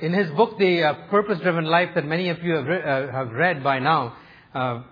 In 0.00 0.14
his 0.14 0.30
book, 0.30 0.56
The 0.58 0.82
uh, 0.82 0.94
Purpose 1.10 1.40
Driven 1.40 1.66
Life, 1.66 1.90
that 1.94 2.06
many 2.06 2.30
of 2.30 2.42
you 2.42 2.54
have, 2.54 2.64
re- 2.64 2.82
uh, 2.82 3.12
have 3.12 3.32
read 3.32 3.62
by 3.62 3.80
now, 3.80 4.16
uh, 4.54 4.82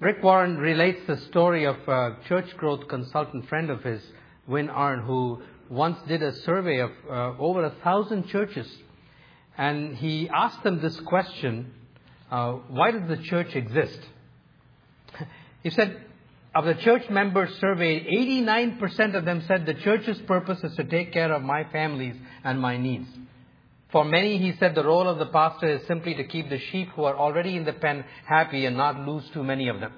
Rick 0.00 0.22
Warren 0.22 0.58
relates 0.58 1.00
the 1.06 1.16
story 1.16 1.64
of 1.64 1.76
a 1.88 2.18
church 2.28 2.54
growth 2.58 2.88
consultant 2.88 3.48
friend 3.48 3.70
of 3.70 3.82
his, 3.82 4.02
Win 4.46 4.68
Arn, 4.68 5.00
who 5.00 5.40
once 5.70 5.96
did 6.06 6.22
a 6.22 6.34
survey 6.40 6.80
of 6.80 6.90
uh, 7.08 7.32
over 7.38 7.64
a 7.64 7.70
thousand 7.82 8.28
churches. 8.28 8.70
And 9.56 9.96
he 9.96 10.28
asked 10.28 10.62
them 10.62 10.82
this 10.82 11.00
question 11.00 11.72
uh, 12.30 12.52
Why 12.68 12.90
does 12.90 13.08
the 13.08 13.16
church 13.16 13.56
exist? 13.56 14.00
he 15.62 15.70
said, 15.70 16.04
of 16.54 16.66
the 16.66 16.74
church 16.74 17.08
members 17.08 17.48
surveyed, 17.60 18.06
89% 18.08 19.14
of 19.14 19.24
them 19.24 19.42
said 19.48 19.64
the 19.64 19.72
church's 19.72 20.18
purpose 20.26 20.62
is 20.62 20.76
to 20.76 20.84
take 20.84 21.14
care 21.14 21.32
of 21.32 21.42
my 21.42 21.64
families 21.64 22.16
and 22.44 22.60
my 22.60 22.76
needs. 22.76 23.08
For 23.92 24.04
many, 24.04 24.38
he 24.38 24.54
said, 24.58 24.74
the 24.74 24.84
role 24.84 25.06
of 25.06 25.18
the 25.18 25.26
pastor 25.26 25.68
is 25.68 25.86
simply 25.86 26.14
to 26.14 26.24
keep 26.24 26.48
the 26.48 26.58
sheep 26.58 26.88
who 26.96 27.04
are 27.04 27.16
already 27.16 27.56
in 27.56 27.64
the 27.64 27.74
pen 27.74 28.04
happy 28.24 28.64
and 28.64 28.76
not 28.76 29.06
lose 29.06 29.28
too 29.34 29.44
many 29.44 29.68
of 29.68 29.80
them. 29.80 29.92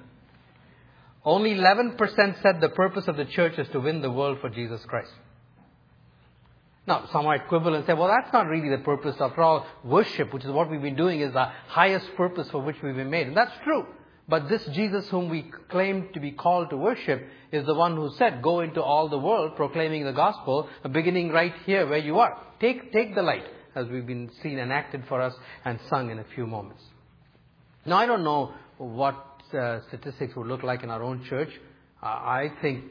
Only 1.23 1.55
11% 1.55 2.41
said 2.41 2.61
the 2.61 2.69
purpose 2.69 3.07
of 3.07 3.15
the 3.15 3.25
church 3.25 3.57
is 3.57 3.67
to 3.69 3.79
win 3.79 4.01
the 4.01 4.11
world 4.11 4.39
for 4.41 4.49
Jesus 4.49 4.83
Christ. 4.85 5.11
Now, 6.87 7.07
some 7.11 7.25
might 7.25 7.47
quibble 7.47 7.73
and 7.73 7.85
say, 7.85 7.93
well, 7.93 8.09
that's 8.09 8.31
not 8.31 8.47
really 8.47 8.69
the 8.69 8.83
purpose. 8.83 9.15
After 9.19 9.41
all, 9.41 9.65
worship, 9.83 10.33
which 10.33 10.43
is 10.43 10.51
what 10.51 10.69
we've 10.69 10.81
been 10.81 10.95
doing, 10.95 11.21
is 11.21 11.33
the 11.33 11.49
highest 11.67 12.15
purpose 12.15 12.47
for 12.51 12.61
which 12.61 12.75
we've 12.83 12.95
been 12.95 13.09
made. 13.09 13.27
And 13.27 13.35
that's 13.35 13.57
true. 13.63 13.87
But 14.27 14.49
this 14.49 14.63
Jesus 14.67 15.07
whom 15.09 15.29
we 15.29 15.51
claim 15.69 16.09
to 16.13 16.19
be 16.19 16.31
called 16.31 16.69
to 16.71 16.77
worship 16.77 17.27
is 17.51 17.65
the 17.65 17.73
one 17.73 17.95
who 17.95 18.11
said, 18.17 18.41
go 18.41 18.59
into 18.59 18.83
all 18.83 19.07
the 19.07 19.17
world 19.17 19.55
proclaiming 19.55 20.03
the 20.03 20.11
gospel, 20.11 20.67
beginning 20.91 21.29
right 21.31 21.53
here 21.65 21.87
where 21.87 21.99
you 21.99 22.19
are. 22.19 22.39
Take, 22.59 22.91
take 22.91 23.15
the 23.15 23.21
light, 23.21 23.45
as 23.75 23.87
we've 23.89 24.07
been 24.07 24.31
seen 24.41 24.57
enacted 24.57 25.03
for 25.07 25.21
us 25.21 25.33
and 25.63 25.79
sung 25.89 26.09
in 26.09 26.19
a 26.19 26.25
few 26.35 26.47
moments. 26.47 26.83
Now, 27.85 27.97
I 27.97 28.05
don't 28.05 28.23
know 28.23 28.53
what 28.77 29.15
uh, 29.53 29.81
statistics 29.87 30.35
would 30.35 30.47
look 30.47 30.63
like 30.63 30.83
in 30.83 30.89
our 30.89 31.03
own 31.03 31.23
church. 31.25 31.49
Uh, 32.01 32.05
I 32.07 32.51
think 32.61 32.83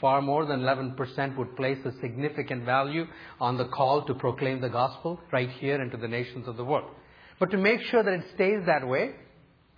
far 0.00 0.22
more 0.22 0.46
than 0.46 0.60
11% 0.60 1.36
would 1.36 1.56
place 1.56 1.78
a 1.84 1.92
significant 2.00 2.64
value 2.64 3.06
on 3.40 3.56
the 3.56 3.66
call 3.66 4.04
to 4.06 4.14
proclaim 4.14 4.60
the 4.60 4.68
gospel 4.68 5.20
right 5.32 5.50
here 5.50 5.80
into 5.80 5.96
the 5.96 6.08
nations 6.08 6.48
of 6.48 6.56
the 6.56 6.64
world. 6.64 6.90
But 7.38 7.50
to 7.50 7.58
make 7.58 7.82
sure 7.82 8.02
that 8.02 8.12
it 8.12 8.24
stays 8.34 8.66
that 8.66 8.86
way, 8.86 9.14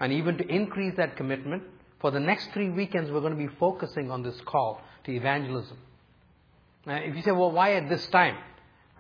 and 0.01 0.13
even 0.13 0.39
to 0.39 0.47
increase 0.47 0.95
that 0.97 1.17
commitment, 1.17 1.63
for 2.01 2.11
the 2.11 2.21
next 2.21 2.51
three 2.53 2.71
weekends 2.71 3.11
we're 3.11 3.21
going 3.21 3.37
to 3.37 3.49
be 3.49 3.55
focusing 3.59 4.11
on 4.11 4.23
this 4.23 4.39
call 4.45 4.81
to 5.05 5.13
evangelism. 5.13 5.79
Now, 6.87 6.97
if 6.97 7.15
you 7.17 7.23
say, 7.23 7.33
well, 7.33 7.51
why 7.51 7.75
at 7.75 7.89
this 7.89 8.07
time? 8.07 8.37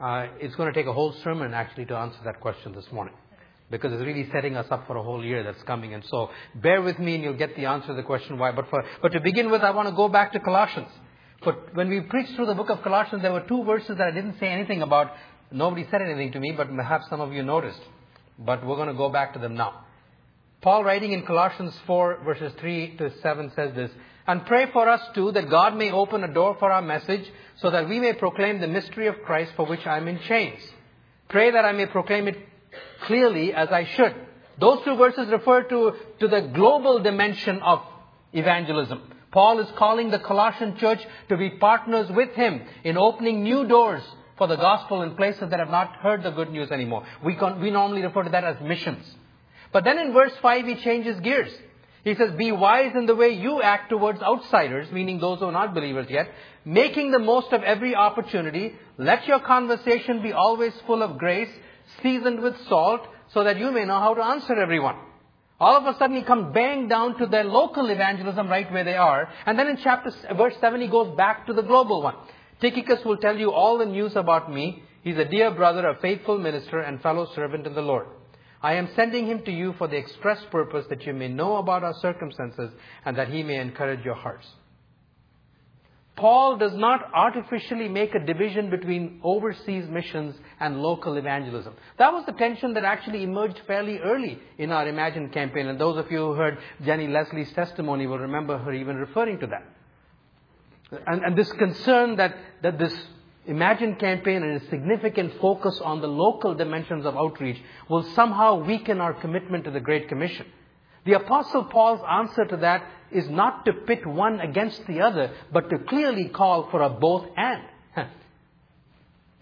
Uh, 0.00 0.26
it's 0.40 0.54
going 0.56 0.72
to 0.72 0.78
take 0.78 0.86
a 0.86 0.92
whole 0.92 1.14
sermon 1.22 1.54
actually 1.54 1.84
to 1.86 1.96
answer 1.96 2.18
that 2.24 2.40
question 2.40 2.72
this 2.74 2.90
morning. 2.90 3.14
Because 3.70 3.92
it's 3.92 4.02
really 4.02 4.28
setting 4.30 4.56
us 4.56 4.66
up 4.70 4.86
for 4.86 4.96
a 4.96 5.02
whole 5.02 5.24
year 5.24 5.42
that's 5.42 5.62
coming. 5.62 5.94
And 5.94 6.04
so 6.10 6.30
bear 6.54 6.82
with 6.82 6.98
me 6.98 7.14
and 7.14 7.24
you'll 7.24 7.36
get 7.36 7.56
the 7.56 7.66
answer 7.66 7.88
to 7.88 7.94
the 7.94 8.02
question 8.02 8.38
why. 8.38 8.52
But, 8.52 8.68
for, 8.68 8.84
but 9.00 9.12
to 9.12 9.20
begin 9.20 9.50
with, 9.50 9.62
I 9.62 9.70
want 9.70 9.88
to 9.88 9.94
go 9.94 10.08
back 10.08 10.32
to 10.32 10.40
Colossians. 10.40 10.88
But 11.44 11.74
when 11.74 11.88
we 11.88 12.00
preached 12.00 12.34
through 12.34 12.46
the 12.46 12.54
book 12.54 12.70
of 12.70 12.82
Colossians, 12.82 13.22
there 13.22 13.32
were 13.32 13.44
two 13.46 13.64
verses 13.64 13.96
that 13.98 14.08
I 14.08 14.10
didn't 14.10 14.38
say 14.38 14.48
anything 14.48 14.82
about. 14.82 15.12
Nobody 15.50 15.86
said 15.90 16.02
anything 16.02 16.32
to 16.32 16.40
me, 16.40 16.52
but 16.52 16.74
perhaps 16.74 17.08
some 17.08 17.20
of 17.20 17.32
you 17.32 17.42
noticed. 17.42 17.80
But 18.38 18.66
we're 18.66 18.76
going 18.76 18.88
to 18.88 18.94
go 18.94 19.08
back 19.08 19.32
to 19.34 19.38
them 19.38 19.54
now. 19.54 19.84
Paul, 20.64 20.82
writing 20.82 21.12
in 21.12 21.26
Colossians 21.26 21.78
4, 21.86 22.20
verses 22.24 22.50
3 22.58 22.96
to 22.96 23.12
7, 23.20 23.52
says 23.54 23.74
this 23.74 23.90
And 24.26 24.46
pray 24.46 24.70
for 24.72 24.88
us 24.88 25.02
too, 25.14 25.30
that 25.32 25.50
God 25.50 25.76
may 25.76 25.92
open 25.92 26.24
a 26.24 26.32
door 26.32 26.56
for 26.58 26.72
our 26.72 26.80
message, 26.80 27.30
so 27.56 27.70
that 27.70 27.86
we 27.86 28.00
may 28.00 28.14
proclaim 28.14 28.62
the 28.62 28.66
mystery 28.66 29.06
of 29.06 29.16
Christ 29.26 29.52
for 29.56 29.66
which 29.66 29.86
I 29.86 29.98
am 29.98 30.08
in 30.08 30.20
chains. 30.20 30.58
Pray 31.28 31.50
that 31.50 31.66
I 31.66 31.72
may 31.72 31.84
proclaim 31.84 32.28
it 32.28 32.38
clearly 33.02 33.52
as 33.52 33.68
I 33.68 33.84
should. 33.84 34.14
Those 34.58 34.82
two 34.84 34.96
verses 34.96 35.28
refer 35.28 35.64
to, 35.64 35.92
to 36.20 36.28
the 36.28 36.50
global 36.54 36.98
dimension 37.00 37.60
of 37.60 37.82
evangelism. 38.32 39.02
Paul 39.32 39.58
is 39.58 39.68
calling 39.76 40.10
the 40.10 40.18
Colossian 40.18 40.78
church 40.78 41.04
to 41.28 41.36
be 41.36 41.50
partners 41.50 42.10
with 42.10 42.30
him 42.30 42.62
in 42.84 42.96
opening 42.96 43.42
new 43.42 43.66
doors 43.66 44.02
for 44.38 44.46
the 44.46 44.56
gospel 44.56 45.02
in 45.02 45.14
places 45.14 45.50
that 45.50 45.58
have 45.58 45.68
not 45.68 45.96
heard 45.96 46.22
the 46.22 46.30
good 46.30 46.50
news 46.50 46.70
anymore. 46.70 47.04
We, 47.22 47.34
con- 47.34 47.60
we 47.60 47.70
normally 47.70 48.00
refer 48.00 48.22
to 48.22 48.30
that 48.30 48.44
as 48.44 48.56
missions. 48.62 49.04
But 49.74 49.82
then 49.82 49.98
in 49.98 50.12
verse 50.12 50.32
5 50.40 50.66
he 50.66 50.76
changes 50.76 51.18
gears. 51.18 51.52
He 52.04 52.14
says, 52.14 52.30
Be 52.38 52.52
wise 52.52 52.92
in 52.94 53.06
the 53.06 53.16
way 53.16 53.30
you 53.30 53.60
act 53.60 53.90
towards 53.90 54.22
outsiders, 54.22 54.92
meaning 54.92 55.18
those 55.18 55.40
who 55.40 55.46
are 55.46 55.52
not 55.52 55.74
believers 55.74 56.06
yet, 56.08 56.30
making 56.64 57.10
the 57.10 57.18
most 57.18 57.52
of 57.52 57.60
every 57.64 57.96
opportunity. 57.96 58.76
Let 58.98 59.26
your 59.26 59.40
conversation 59.40 60.22
be 60.22 60.32
always 60.32 60.72
full 60.86 61.02
of 61.02 61.18
grace, 61.18 61.48
seasoned 62.04 62.40
with 62.40 62.54
salt, 62.68 63.00
so 63.32 63.42
that 63.42 63.58
you 63.58 63.72
may 63.72 63.84
know 63.84 63.98
how 63.98 64.14
to 64.14 64.22
answer 64.22 64.54
everyone. 64.54 64.94
All 65.58 65.76
of 65.76 65.92
a 65.92 65.98
sudden 65.98 66.14
he 66.14 66.22
comes 66.22 66.54
bang 66.54 66.86
down 66.86 67.18
to 67.18 67.26
their 67.26 67.42
local 67.42 67.90
evangelism 67.90 68.48
right 68.48 68.70
where 68.70 68.84
they 68.84 68.94
are. 68.94 69.28
And 69.44 69.58
then 69.58 69.66
in 69.66 69.78
chapter, 69.82 70.12
verse 70.36 70.54
7 70.60 70.80
he 70.80 70.86
goes 70.86 71.16
back 71.16 71.48
to 71.48 71.52
the 71.52 71.62
global 71.62 72.00
one. 72.00 72.14
Tychicus 72.60 73.04
will 73.04 73.16
tell 73.16 73.36
you 73.36 73.50
all 73.50 73.78
the 73.78 73.86
news 73.86 74.14
about 74.14 74.52
me. 74.52 74.84
He's 75.02 75.18
a 75.18 75.24
dear 75.24 75.50
brother, 75.50 75.88
a 75.88 75.98
faithful 76.00 76.38
minister, 76.38 76.78
and 76.78 77.02
fellow 77.02 77.26
servant 77.34 77.66
in 77.66 77.74
the 77.74 77.82
Lord. 77.82 78.06
I 78.64 78.76
am 78.76 78.88
sending 78.96 79.26
him 79.26 79.42
to 79.44 79.52
you 79.52 79.74
for 79.76 79.88
the 79.88 79.96
express 79.96 80.42
purpose 80.50 80.86
that 80.88 81.04
you 81.04 81.12
may 81.12 81.28
know 81.28 81.58
about 81.58 81.84
our 81.84 81.92
circumstances 82.00 82.70
and 83.04 83.14
that 83.18 83.28
he 83.28 83.42
may 83.42 83.56
encourage 83.56 84.02
your 84.06 84.14
hearts. 84.14 84.46
Paul 86.16 86.56
does 86.56 86.72
not 86.72 87.10
artificially 87.12 87.88
make 87.88 88.14
a 88.14 88.24
division 88.24 88.70
between 88.70 89.20
overseas 89.22 89.86
missions 89.90 90.34
and 90.60 90.80
local 90.80 91.18
evangelism. 91.18 91.74
That 91.98 92.14
was 92.14 92.24
the 92.24 92.32
tension 92.32 92.72
that 92.72 92.84
actually 92.84 93.22
emerged 93.22 93.60
fairly 93.66 93.98
early 93.98 94.38
in 94.56 94.72
our 94.72 94.88
Imagine 94.88 95.28
campaign, 95.28 95.66
and 95.66 95.78
those 95.78 95.98
of 95.98 96.10
you 96.10 96.18
who 96.18 96.32
heard 96.32 96.56
Jenny 96.86 97.08
Leslie's 97.08 97.52
testimony 97.52 98.06
will 98.06 98.20
remember 98.20 98.56
her 98.56 98.72
even 98.72 98.96
referring 98.96 99.40
to 99.40 99.46
that. 99.48 101.02
And, 101.06 101.22
and 101.22 101.36
this 101.36 101.52
concern 101.52 102.16
that, 102.16 102.34
that 102.62 102.78
this 102.78 102.96
Imagine 103.46 103.96
campaign 103.96 104.42
and 104.42 104.62
a 104.62 104.70
significant 104.70 105.38
focus 105.40 105.78
on 105.84 106.00
the 106.00 106.08
local 106.08 106.54
dimensions 106.54 107.04
of 107.04 107.14
outreach 107.16 107.60
will 107.90 108.02
somehow 108.14 108.64
weaken 108.64 109.00
our 109.00 109.12
commitment 109.12 109.64
to 109.64 109.70
the 109.70 109.80
Great 109.80 110.08
Commission. 110.08 110.46
The 111.04 111.12
Apostle 111.12 111.64
Paul's 111.64 112.00
answer 112.10 112.46
to 112.46 112.56
that 112.58 112.86
is 113.10 113.28
not 113.28 113.66
to 113.66 113.74
pit 113.74 114.06
one 114.06 114.40
against 114.40 114.86
the 114.86 115.02
other, 115.02 115.32
but 115.52 115.68
to 115.68 115.78
clearly 115.78 116.28
call 116.28 116.70
for 116.70 116.80
a 116.80 116.88
both 116.88 117.26
and. 117.36 117.62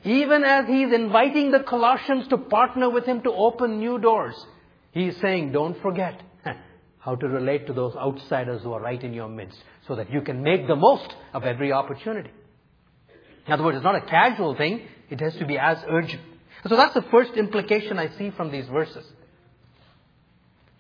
Even 0.04 0.42
as 0.42 0.66
he's 0.66 0.92
inviting 0.92 1.52
the 1.52 1.60
Colossians 1.60 2.26
to 2.28 2.38
partner 2.38 2.90
with 2.90 3.04
him 3.04 3.22
to 3.22 3.30
open 3.30 3.78
new 3.78 4.00
doors, 4.00 4.34
he's 4.90 5.16
saying, 5.20 5.52
don't 5.52 5.80
forget 5.80 6.20
how 6.98 7.14
to 7.14 7.28
relate 7.28 7.69
to 7.69 7.72
those 7.72 7.94
outsiders 7.94 8.62
who 8.62 8.72
are 8.72 8.80
right 8.80 9.02
in 9.04 9.14
your 9.14 9.28
midst 9.28 9.62
so 9.86 9.94
that 9.94 10.10
you 10.10 10.22
can 10.22 10.42
make 10.42 10.66
the 10.66 10.74
most 10.74 11.14
of 11.32 11.44
every 11.44 11.70
opportunity. 11.70 12.30
In 13.47 13.53
other 13.53 13.64
words, 13.64 13.76
it's 13.76 13.84
not 13.84 13.97
a 13.97 14.00
casual 14.00 14.54
thing, 14.54 14.82
it 15.10 15.20
has 15.20 15.34
to 15.36 15.47
be 15.47 15.58
as 15.58 15.78
urgent. 15.88 16.22
So 16.66 16.76
that's 16.76 16.94
the 16.94 17.03
first 17.10 17.32
implication 17.34 17.98
I 17.98 18.16
see 18.16 18.30
from 18.30 18.53
these 18.53 18.66
verses. 18.69 19.04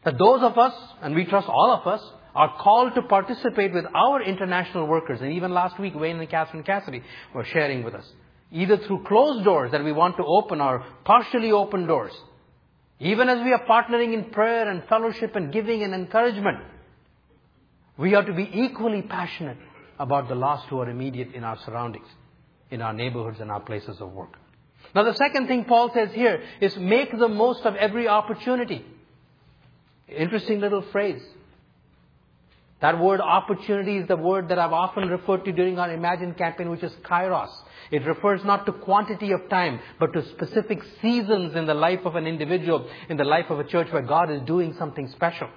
That 0.04 0.18
those 0.18 0.42
of 0.42 0.56
us, 0.58 0.74
and 1.00 1.14
we 1.14 1.24
trust 1.24 1.48
all 1.48 1.72
of 1.72 1.86
us, 1.86 2.02
are 2.34 2.56
called 2.58 2.94
to 2.94 3.02
participate 3.02 3.72
with 3.72 3.84
our 3.94 4.22
international 4.22 4.86
workers. 4.86 5.20
And 5.20 5.32
even 5.32 5.52
last 5.52 5.78
week, 5.78 5.94
Wayne 5.94 6.18
and 6.18 6.28
Catherine 6.28 6.62
Cassidy 6.62 7.02
were 7.34 7.44
sharing 7.44 7.84
with 7.84 7.94
us. 7.94 8.08
Either 8.50 8.78
through 8.78 9.04
closed 9.04 9.44
doors 9.44 9.72
that 9.72 9.84
we 9.84 9.92
want 9.92 10.16
to 10.16 10.24
open 10.24 10.60
or 10.60 10.84
partially 11.04 11.52
open 11.52 11.86
doors. 11.86 12.12
Even 13.00 13.28
as 13.28 13.42
we 13.42 13.52
are 13.52 13.64
partnering 13.66 14.14
in 14.14 14.30
prayer 14.30 14.68
and 14.68 14.84
fellowship 14.88 15.34
and 15.34 15.52
giving 15.52 15.82
and 15.82 15.92
encouragement, 15.92 16.58
we 17.98 18.14
are 18.14 18.24
to 18.24 18.32
be 18.32 18.48
equally 18.52 19.02
passionate 19.02 19.58
about 19.98 20.28
the 20.28 20.34
lost 20.34 20.68
who 20.68 20.78
are 20.80 20.88
immediate 20.88 21.34
in 21.34 21.44
our 21.44 21.58
surroundings, 21.64 22.06
in 22.72 22.82
our 22.82 22.92
neighborhoods 22.92 23.38
and 23.38 23.50
our 23.50 23.60
places 23.60 24.00
of 24.00 24.12
work. 24.12 24.36
Now 24.94 25.04
the 25.04 25.14
second 25.14 25.46
thing 25.46 25.64
Paul 25.64 25.92
says 25.94 26.10
here 26.12 26.42
is 26.60 26.76
make 26.76 27.16
the 27.16 27.28
most 27.28 27.64
of 27.64 27.76
every 27.76 28.08
opportunity. 28.08 28.84
Interesting 30.08 30.60
little 30.60 30.82
phrase. 30.90 31.22
That 32.80 32.98
word 32.98 33.20
opportunity 33.20 33.98
is 33.98 34.08
the 34.08 34.16
word 34.16 34.48
that 34.48 34.58
I've 34.58 34.72
often 34.72 35.08
referred 35.08 35.44
to 35.44 35.52
during 35.52 35.78
our 35.78 35.92
Imagine 35.92 36.34
campaign, 36.34 36.68
which 36.68 36.82
is 36.82 36.92
kairos. 37.04 37.50
It 37.92 38.04
refers 38.04 38.44
not 38.44 38.66
to 38.66 38.72
quantity 38.72 39.30
of 39.30 39.48
time, 39.48 39.78
but 40.00 40.12
to 40.14 40.28
specific 40.30 40.82
seasons 41.00 41.54
in 41.54 41.66
the 41.66 41.74
life 41.74 42.00
of 42.04 42.16
an 42.16 42.26
individual, 42.26 42.88
in 43.08 43.16
the 43.16 43.24
life 43.24 43.50
of 43.50 43.60
a 43.60 43.64
church 43.64 43.92
where 43.92 44.02
God 44.02 44.32
is 44.32 44.40
doing 44.42 44.74
something 44.78 45.08
special. 45.10 45.48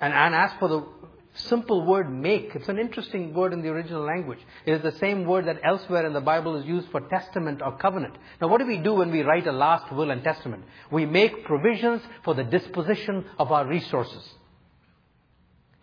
And, 0.00 0.12
and 0.12 0.34
as 0.34 0.50
for 0.58 0.68
the 0.68 0.84
simple 1.34 1.86
word 1.86 2.12
make. 2.12 2.52
It's 2.54 2.68
an 2.68 2.78
interesting 2.78 3.34
word 3.34 3.52
in 3.52 3.62
the 3.62 3.68
original 3.68 4.04
language. 4.04 4.40
It 4.66 4.72
is 4.72 4.82
the 4.82 4.98
same 4.98 5.24
word 5.24 5.46
that 5.46 5.60
elsewhere 5.64 6.06
in 6.06 6.12
the 6.12 6.20
Bible 6.20 6.56
is 6.56 6.66
used 6.66 6.88
for 6.90 7.00
testament 7.00 7.62
or 7.62 7.76
covenant. 7.76 8.14
Now, 8.40 8.48
what 8.48 8.58
do 8.58 8.66
we 8.66 8.78
do 8.78 8.94
when 8.94 9.10
we 9.10 9.22
write 9.22 9.46
a 9.46 9.52
last 9.52 9.92
will 9.92 10.10
and 10.10 10.22
testament? 10.22 10.64
We 10.90 11.06
make 11.06 11.44
provisions 11.44 12.02
for 12.24 12.34
the 12.34 12.44
disposition 12.44 13.24
of 13.38 13.50
our 13.50 13.66
resources. 13.66 14.22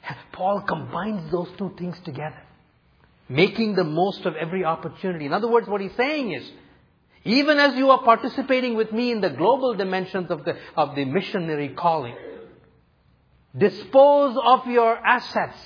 Paul 0.31 0.61
combines 0.61 1.31
those 1.31 1.49
two 1.57 1.73
things 1.77 1.97
together. 2.05 2.43
making 3.29 3.75
the 3.75 3.83
most 3.83 4.25
of 4.25 4.35
every 4.35 4.65
opportunity. 4.65 5.25
In 5.27 5.33
other 5.33 5.47
words, 5.47 5.67
what 5.67 5.81
he's 5.81 5.95
saying 5.95 6.31
is, 6.31 6.51
even 7.23 7.59
as 7.59 7.75
you 7.75 7.91
are 7.91 8.01
participating 8.03 8.75
with 8.75 8.91
me 8.91 9.11
in 9.11 9.21
the 9.21 9.29
global 9.29 9.75
dimensions 9.75 10.31
of 10.31 10.43
the, 10.45 10.57
of 10.75 10.95
the 10.95 11.05
missionary 11.05 11.69
calling, 11.69 12.15
dispose 13.57 14.37
of 14.43 14.67
your 14.67 14.95
assets, 14.95 15.57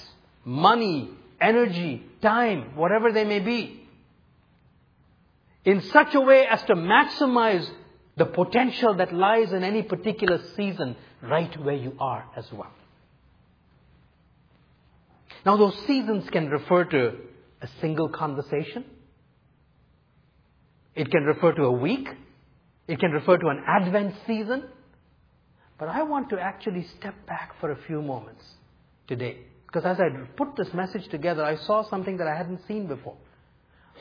money, 0.46 1.10
energy, 1.40 2.04
time, 2.22 2.76
whatever 2.76 3.12
they 3.12 3.26
may 3.26 3.40
be, 3.40 3.88
in 5.66 5.82
such 5.82 6.14
a 6.16 6.22
way 6.22 6.46
as 6.46 6.62
to 6.64 6.76
maximize 6.76 7.68
the 8.16 8.26
potential 8.26 8.94
that 8.96 9.14
lies 9.14 9.52
in 9.52 9.64
any 9.64 9.82
particular 9.82 10.40
season 10.56 10.96
right 11.22 11.64
where 11.64 11.76
you 11.76 11.96
are 12.00 12.26
as 12.36 12.52
well. 12.52 12.72
Now, 15.46 15.58
those 15.58 15.78
seasons 15.88 16.30
can 16.30 16.50
refer 16.50 16.86
to 16.86 17.16
a 17.62 17.68
single 17.82 18.10
conversation. 18.10 18.86
It 20.96 21.10
can 21.10 21.24
refer 21.24 21.54
to 21.54 21.64
a 21.64 21.72
week. 21.72 22.08
It 22.88 23.00
can 23.00 23.12
refer 23.12 23.38
to 23.38 23.48
an 23.48 23.64
Advent 23.68 24.16
season. 24.28 24.66
But 25.84 25.90
I 25.90 26.04
want 26.04 26.30
to 26.30 26.40
actually 26.40 26.88
step 26.98 27.14
back 27.28 27.60
for 27.60 27.72
a 27.72 27.76
few 27.76 28.02
moments 28.02 28.46
today. 29.06 29.40
Because 29.68 29.84
as 29.84 30.00
I 30.00 30.08
put 30.38 30.56
this 30.56 30.74
message 30.74 31.10
together, 31.10 31.44
I 31.44 31.58
saw 31.58 31.84
something 31.90 32.16
that 32.20 32.28
I 32.28 32.38
hadn't 32.38 32.62
seen 32.70 32.88
before. 32.88 33.18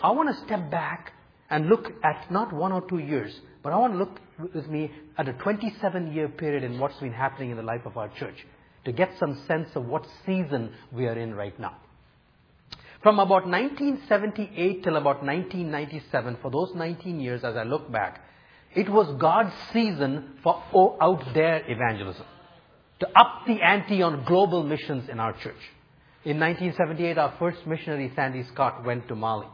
I 0.01 0.13
want 0.13 0.29
to 0.33 0.45
step 0.45 0.71
back 0.71 1.13
and 1.51 1.67
look 1.67 1.91
at 2.05 2.31
not 2.31 2.53
one 2.53 2.71
or 2.71 2.83
two 2.83 2.99
years, 2.99 3.37
but 3.65 3.73
I 3.73 3.79
want 3.79 3.95
to 3.95 3.99
look 3.99 4.21
with 4.55 4.69
me 4.69 4.93
at 5.19 5.29
a 5.29 5.33
27 5.33 6.13
year 6.13 6.29
period 6.29 6.63
in 6.63 6.79
what's 6.79 7.01
been 7.01 7.13
happening 7.13 7.51
in 7.51 7.57
the 7.57 7.65
life 7.65 7.85
of 7.85 7.97
our 7.97 8.11
church 8.11 8.47
to 8.85 8.93
get 8.93 9.11
some 9.19 9.43
sense 9.49 9.71
of 9.75 9.85
what 9.85 10.07
season 10.25 10.73
we 10.93 11.09
are 11.09 11.19
in 11.19 11.35
right 11.35 11.59
now. 11.59 11.79
From 13.03 13.19
about 13.19 13.45
1978 13.45 14.85
till 14.85 14.95
about 14.95 15.25
1997, 15.25 16.37
for 16.41 16.49
those 16.53 16.77
19 16.77 17.19
years 17.19 17.43
as 17.43 17.57
I 17.57 17.65
look 17.65 17.91
back, 17.91 18.21
it 18.75 18.89
was 18.89 19.15
God's 19.21 19.53
season 19.73 20.35
for 20.43 20.63
out 21.01 21.23
there 21.35 21.63
evangelism. 21.69 22.27
To 23.01 23.09
up 23.09 23.43
the 23.47 23.61
ante 23.61 24.03
on 24.03 24.25
global 24.25 24.63
missions 24.63 25.09
in 25.09 25.19
our 25.19 25.33
church. 25.33 25.63
In 26.25 26.39
1978, 26.39 27.19
our 27.19 27.35
first 27.39 27.67
missionary, 27.67 28.13
Sandy 28.15 28.45
Scott, 28.53 28.85
went 28.85 29.09
to 29.09 29.17
Mali. 29.17 29.49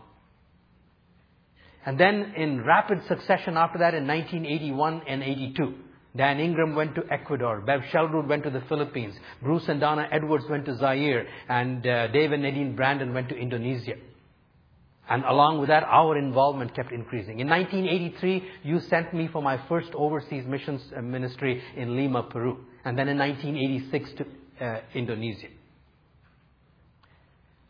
And 1.87 1.99
then 1.99 2.35
in 2.37 2.63
rapid 2.65 3.07
succession 3.09 3.57
after 3.57 3.79
that 3.79 3.95
in 3.95 4.07
1981 4.07 5.03
and 5.09 5.23
82, 5.23 5.75
Dan 6.17 6.41
Ingram 6.41 6.75
went 6.75 6.95
to 6.97 7.03
Ecuador. 7.11 7.61
Bev 7.61 7.81
Shelroot 7.93 8.29
went 8.29 8.43
to 8.45 8.51
the 8.51 8.61
Philippines. 8.69 9.15
Bruce 9.43 9.69
and 9.69 9.81
Donna 9.81 10.07
Edwards 10.11 10.45
went 10.51 10.67
to 10.67 10.77
Zaire. 10.77 11.27
And 11.49 11.87
uh, 11.87 12.09
Dave 12.09 12.33
and 12.33 12.43
Nadine 12.43 12.77
Brandon 12.77 13.15
went 13.15 13.29
to 13.31 13.37
Indonesia. 13.37 13.95
And 15.09 15.25
along 15.25 15.59
with 15.59 15.69
that, 15.69 15.85
our 15.85 16.19
involvement 16.19 16.75
kept 16.75 16.93
increasing. 16.93 17.41
In 17.41 17.49
1983, 17.49 18.45
you 18.63 18.81
sent 18.81 19.15
me 19.15 19.29
for 19.33 19.41
my 19.41 19.59
first 19.69 19.89
overseas 19.95 20.45
missions 20.47 20.83
uh, 20.95 21.01
ministry 21.01 21.63
in 21.77 21.97
Lima, 21.97 22.25
Peru. 22.25 22.59
And 22.85 22.99
then 22.99 23.09
in 23.09 23.19
1986 23.19 24.11
to 24.19 24.65
uh, 24.65 24.81
Indonesia. 24.95 25.49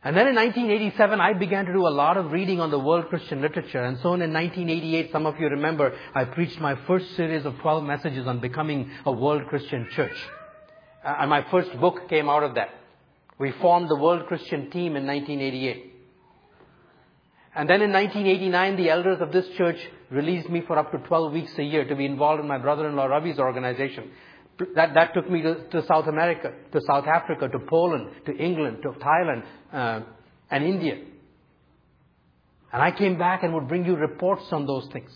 And 0.02 0.16
then 0.16 0.28
in 0.28 0.34
1987, 0.34 1.20
I 1.20 1.32
began 1.32 1.66
to 1.66 1.72
do 1.72 1.86
a 1.86 1.90
lot 1.90 2.16
of 2.16 2.32
reading 2.32 2.60
on 2.60 2.70
the 2.70 2.78
world 2.78 3.08
Christian 3.08 3.40
literature. 3.40 3.82
And 3.82 3.98
so 3.98 4.14
in 4.14 4.20
1988, 4.32 5.10
some 5.12 5.26
of 5.26 5.38
you 5.38 5.48
remember, 5.48 5.96
I 6.14 6.24
preached 6.24 6.60
my 6.60 6.76
first 6.86 7.14
series 7.16 7.44
of 7.44 7.58
12 7.58 7.84
messages 7.84 8.26
on 8.26 8.40
becoming 8.40 8.90
a 9.04 9.12
world 9.12 9.46
Christian 9.48 9.88
church. 9.94 10.16
Uh, 11.04 11.16
and 11.20 11.30
my 11.30 11.44
first 11.50 11.78
book 11.80 12.08
came 12.08 12.28
out 12.28 12.42
of 12.42 12.54
that. 12.54 12.70
We 13.38 13.52
formed 13.60 13.88
the 13.88 13.96
World 13.96 14.26
Christian 14.26 14.70
Team 14.70 14.96
in 14.96 15.06
1988. 15.06 15.97
And 17.58 17.68
then 17.68 17.82
in 17.82 17.92
1989, 17.92 18.76
the 18.76 18.88
elders 18.88 19.20
of 19.20 19.32
this 19.32 19.44
church 19.56 19.78
released 20.10 20.48
me 20.48 20.62
for 20.64 20.78
up 20.78 20.92
to 20.92 20.98
12 20.98 21.32
weeks 21.32 21.50
a 21.58 21.64
year 21.64 21.84
to 21.88 21.96
be 21.96 22.04
involved 22.04 22.40
in 22.40 22.46
my 22.46 22.56
brother-in-law 22.56 23.06
Ravi's 23.06 23.40
organization. 23.40 24.12
That, 24.76 24.94
that 24.94 25.12
took 25.12 25.28
me 25.28 25.42
to, 25.42 25.68
to, 25.70 25.84
South 25.84 26.06
America, 26.06 26.52
to 26.70 26.80
South 26.82 27.08
Africa, 27.08 27.48
to 27.48 27.58
Poland, 27.58 28.10
to 28.26 28.36
England, 28.36 28.78
to 28.82 28.90
Thailand, 28.90 29.42
uh, 29.72 30.04
and 30.52 30.64
India. 30.64 30.98
And 32.72 32.80
I 32.80 32.92
came 32.92 33.18
back 33.18 33.42
and 33.42 33.52
would 33.54 33.66
bring 33.66 33.84
you 33.84 33.96
reports 33.96 34.44
on 34.52 34.64
those 34.64 34.88
things. 34.92 35.10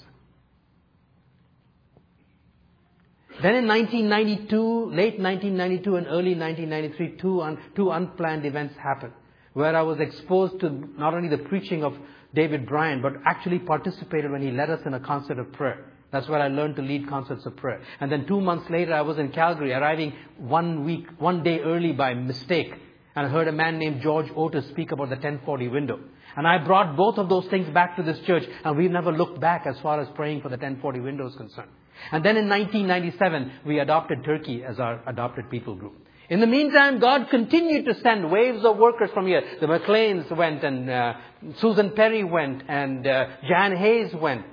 Then 3.41 3.55
in 3.55 3.69
1992, 3.69 4.91
late 4.91 5.21
1992 5.21 5.95
and 5.95 6.07
early 6.09 6.35
1993, 6.35 7.19
two, 7.19 7.41
un, 7.41 7.59
two 7.77 7.93
unplanned 7.93 8.45
events 8.45 8.75
happened 8.83 9.13
where 9.55 9.77
I 9.77 9.83
was 9.83 10.01
exposed 10.01 10.61
to 10.61 10.71
not 10.99 11.15
only 11.15 11.29
the 11.29 11.39
preaching 11.39 11.85
of 11.85 11.95
David 12.35 12.67
Bryant, 12.67 13.03
but 13.03 13.13
actually 13.27 13.59
participated 13.59 14.31
when 14.31 14.43
he 14.43 14.51
led 14.51 14.71
us 14.71 14.81
in 14.87 14.95
a 14.95 15.01
concert 15.01 15.39
of 15.39 15.53
prayer. 15.53 15.85
That's 16.11 16.29
where 16.29 16.41
I 16.41 16.49
learned 16.49 16.77
to 16.77 16.83
lead 16.83 17.09
concerts 17.09 17.47
of 17.47 17.57
prayer. 17.57 17.81
And 18.01 18.13
then 18.13 18.27
two 18.27 18.41
months 18.41 18.69
later, 18.69 18.93
I 18.93 19.01
was 19.01 19.19
in 19.19 19.31
Calgary, 19.31 19.73
arriving 19.73 20.13
one 20.39 20.85
week, 20.85 21.07
one 21.19 21.43
day 21.43 21.61
early 21.61 21.93
by 21.93 22.15
mistake. 22.15 22.73
And 23.15 23.27
I 23.27 23.31
heard 23.31 23.49
a 23.49 23.53
man 23.53 23.79
named 23.79 24.03
George 24.03 24.31
Otis 24.35 24.69
speak 24.69 24.93
about 24.93 25.09
the 25.09 25.17
1040 25.17 25.69
window. 25.69 25.99
And 26.37 26.47
I 26.47 26.59
brought 26.59 26.97
both 26.97 27.19
of 27.19 27.29
those 27.29 27.47
things 27.47 27.69
back 27.75 27.97
to 27.97 28.03
this 28.03 28.19
church, 28.21 28.45
and 28.65 28.77
we've 28.77 28.91
never 28.91 29.13
looked 29.13 29.41
back 29.41 29.67
as 29.67 29.79
far 29.81 30.01
as 30.01 30.09
praying 30.15 30.41
for 30.41 30.49
the 30.49 30.57
1040 30.57 31.01
window 31.01 31.29
is 31.29 31.37
concerned. 31.37 31.71
And 32.11 32.25
then 32.25 32.37
in 32.37 32.49
1997, 32.49 33.53
we 33.67 33.81
adopted 33.81 34.25
Turkey 34.25 34.65
as 34.65 34.81
our 34.81 35.03
adopted 35.07 35.51
people 35.51 35.75
group. 35.75 35.95
In 36.29 36.41
the 36.41 36.47
meantime, 36.47 36.99
God 36.99 37.29
continued 37.31 37.87
to 37.87 37.95
send 38.01 38.31
waves 38.31 38.63
of 38.65 38.77
workers 38.79 39.11
from 39.13 39.27
here. 39.27 39.43
The 39.61 39.67
McLeans 39.67 40.31
went, 40.37 40.63
and 40.63 40.89
uh, 40.89 41.15
Susan 41.59 41.91
Perry 41.91 42.23
went, 42.25 42.63
and 42.69 43.07
uh, 43.07 43.27
Jan 43.49 43.77
Hayes 43.77 44.15
went. 44.15 44.47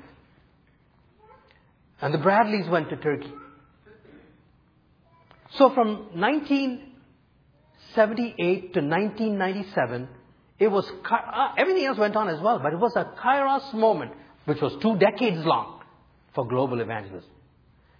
And 2.01 2.13
the 2.13 2.17
Bradleys 2.17 2.67
went 2.69 2.89
to 2.89 2.97
Turkey. 2.97 3.31
So 5.51 5.73
from 5.73 6.19
1978 6.19 8.73
to 8.73 8.81
1997, 8.81 10.09
it 10.59 10.67
was, 10.67 10.87
uh, 11.09 11.53
everything 11.57 11.85
else 11.85 11.97
went 11.97 12.15
on 12.15 12.29
as 12.29 12.39
well, 12.41 12.59
but 12.59 12.73
it 12.73 12.79
was 12.79 12.95
a 12.95 13.05
kairos 13.23 13.73
moment, 13.73 14.11
which 14.45 14.61
was 14.61 14.77
two 14.81 14.97
decades 14.97 15.43
long 15.45 15.81
for 16.35 16.47
global 16.47 16.81
evangelism. 16.81 17.31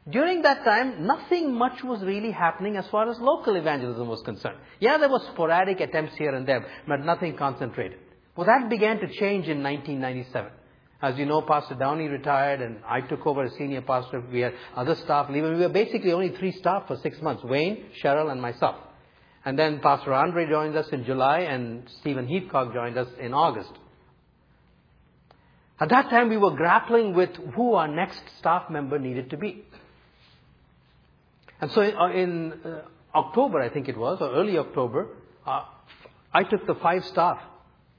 During 0.09 0.41
that 0.43 0.63
time, 0.63 1.05
nothing 1.05 1.53
much 1.53 1.83
was 1.83 2.01
really 2.01 2.31
happening 2.31 2.77
as 2.77 2.87
far 2.87 3.09
as 3.09 3.19
local 3.19 3.55
evangelism 3.55 4.07
was 4.07 4.21
concerned. 4.21 4.57
Yeah, 4.79 4.97
there 4.97 5.09
were 5.09 5.19
sporadic 5.31 5.81
attempts 5.81 6.15
here 6.15 6.33
and 6.33 6.47
there, 6.47 6.65
but 6.87 7.01
nothing 7.01 7.35
concentrated. 7.35 7.99
Well, 8.35 8.47
that 8.47 8.69
began 8.69 8.99
to 8.99 9.07
change 9.07 9.47
in 9.47 9.61
1997. 9.61 10.51
As 11.01 11.17
you 11.17 11.25
know, 11.25 11.41
Pastor 11.41 11.75
Downey 11.75 12.07
retired 12.07 12.61
and 12.61 12.79
I 12.87 13.01
took 13.01 13.25
over 13.25 13.43
as 13.43 13.53
senior 13.53 13.81
pastor. 13.81 14.21
We 14.31 14.41
had 14.41 14.53
other 14.75 14.95
staff 14.95 15.29
leaving. 15.29 15.53
We 15.53 15.59
were 15.59 15.69
basically 15.69 16.11
only 16.11 16.29
three 16.29 16.51
staff 16.53 16.87
for 16.87 16.97
six 16.97 17.21
months. 17.21 17.43
Wayne, 17.43 17.85
Cheryl, 18.03 18.31
and 18.31 18.41
myself. 18.41 18.75
And 19.45 19.57
then 19.57 19.79
Pastor 19.79 20.13
Andre 20.13 20.49
joined 20.49 20.75
us 20.75 20.89
in 20.89 21.05
July 21.05 21.39
and 21.39 21.89
Stephen 22.01 22.27
Heathcock 22.27 22.73
joined 22.73 22.97
us 22.97 23.07
in 23.19 23.33
August. 23.33 23.71
At 25.79 25.89
that 25.89 26.09
time, 26.09 26.27
we 26.27 26.35
were 26.35 26.51
grappling 26.51 27.13
with 27.13 27.29
who 27.55 27.75
our 27.75 27.87
next 27.87 28.21
staff 28.37 28.69
member 28.69 28.99
needed 28.99 29.29
to 29.29 29.37
be. 29.37 29.63
And 31.61 31.71
so 31.71 31.81
in, 31.81 31.95
uh, 31.95 32.07
in 32.07 32.53
uh, 32.63 32.81
October, 33.15 33.61
I 33.61 33.69
think 33.69 33.89
it 33.89 33.97
was, 33.97 34.19
or 34.21 34.31
early 34.31 34.57
October, 34.57 35.07
uh, 35.45 35.63
I 36.33 36.43
took 36.43 36.65
the 36.65 36.75
five 36.75 37.05
staff 37.05 37.39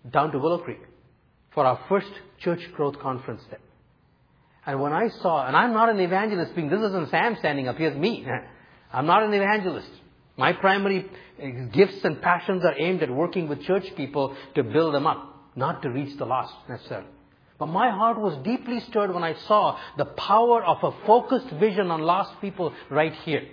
down 0.09 0.33
to 0.33 0.39
Willow 0.39 0.59
Creek 0.59 0.81
for 1.53 1.67
our 1.67 1.81
first 1.89 2.11
church 2.39 2.61
growth 2.73 2.99
conference 3.01 3.43
there. 3.51 3.61
And 4.67 4.81
when 4.81 4.93
I 4.93 5.09
saw, 5.09 5.47
and 5.47 5.57
I'm 5.57 5.73
not 5.73 5.89
an 5.89 6.01
evangelist 6.01 6.53
speaking, 6.53 6.71
this 6.71 6.81
isn't 6.81 7.11
Sam 7.11 7.37
standing 7.39 7.69
up, 7.69 7.77
here's 7.77 7.97
me. 7.97 8.27
I'm 8.93 9.07
not 9.07 9.23
an 9.23 9.33
evangelist. 9.35 9.91
My 10.37 10.53
primary 10.53 11.09
uh, 11.43 11.47
gifts 11.73 12.03
and 12.05 12.21
passions 12.23 12.65
are 12.65 12.75
aimed 12.79 13.03
at 13.03 13.11
working 13.11 13.49
with 13.49 13.63
church 13.63 13.85
people 13.97 14.37
to 14.55 14.63
build 14.63 14.95
them 14.95 15.07
up, 15.07 15.51
not 15.55 15.83
to 15.83 15.91
reach 15.91 16.17
the 16.19 16.25
lost 16.25 16.55
necessarily. 16.69 17.09
But 17.61 17.67
my 17.67 17.91
heart 17.91 18.19
was 18.19 18.39
deeply 18.43 18.81
stirred 18.81 19.13
when 19.13 19.23
I 19.23 19.35
saw 19.35 19.79
the 19.99 20.07
power 20.07 20.65
of 20.65 20.83
a 20.83 21.07
focused 21.07 21.51
vision 21.51 21.91
on 21.91 22.01
lost 22.01 22.41
people 22.41 22.73
right 22.89 23.13
here. 23.13 23.47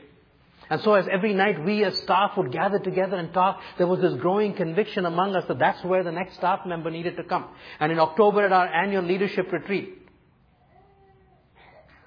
And 0.69 0.81
so 0.81 0.93
as 0.93 1.09
every 1.09 1.33
night 1.33 1.63
we 1.63 1.83
as 1.83 1.97
staff 1.97 2.37
would 2.37 2.53
gather 2.53 2.79
together 2.79 3.17
and 3.17 3.33
talk, 3.33 3.61
there 3.77 3.85
was 3.85 3.99
this 3.99 4.13
growing 4.15 4.53
conviction 4.53 5.05
among 5.05 5.35
us 5.35 5.43
that 5.49 5.59
that's 5.59 5.83
where 5.83 6.03
the 6.03 6.11
next 6.13 6.35
staff 6.35 6.65
member 6.65 6.89
needed 6.89 7.17
to 7.17 7.23
come. 7.23 7.47
And 7.81 7.91
in 7.91 7.99
October 7.99 8.45
at 8.45 8.53
our 8.53 8.67
annual 8.67 9.03
leadership 9.03 9.51
retreat, 9.51 10.07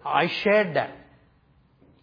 I 0.02 0.26
shared 0.26 0.76
that. 0.76 0.96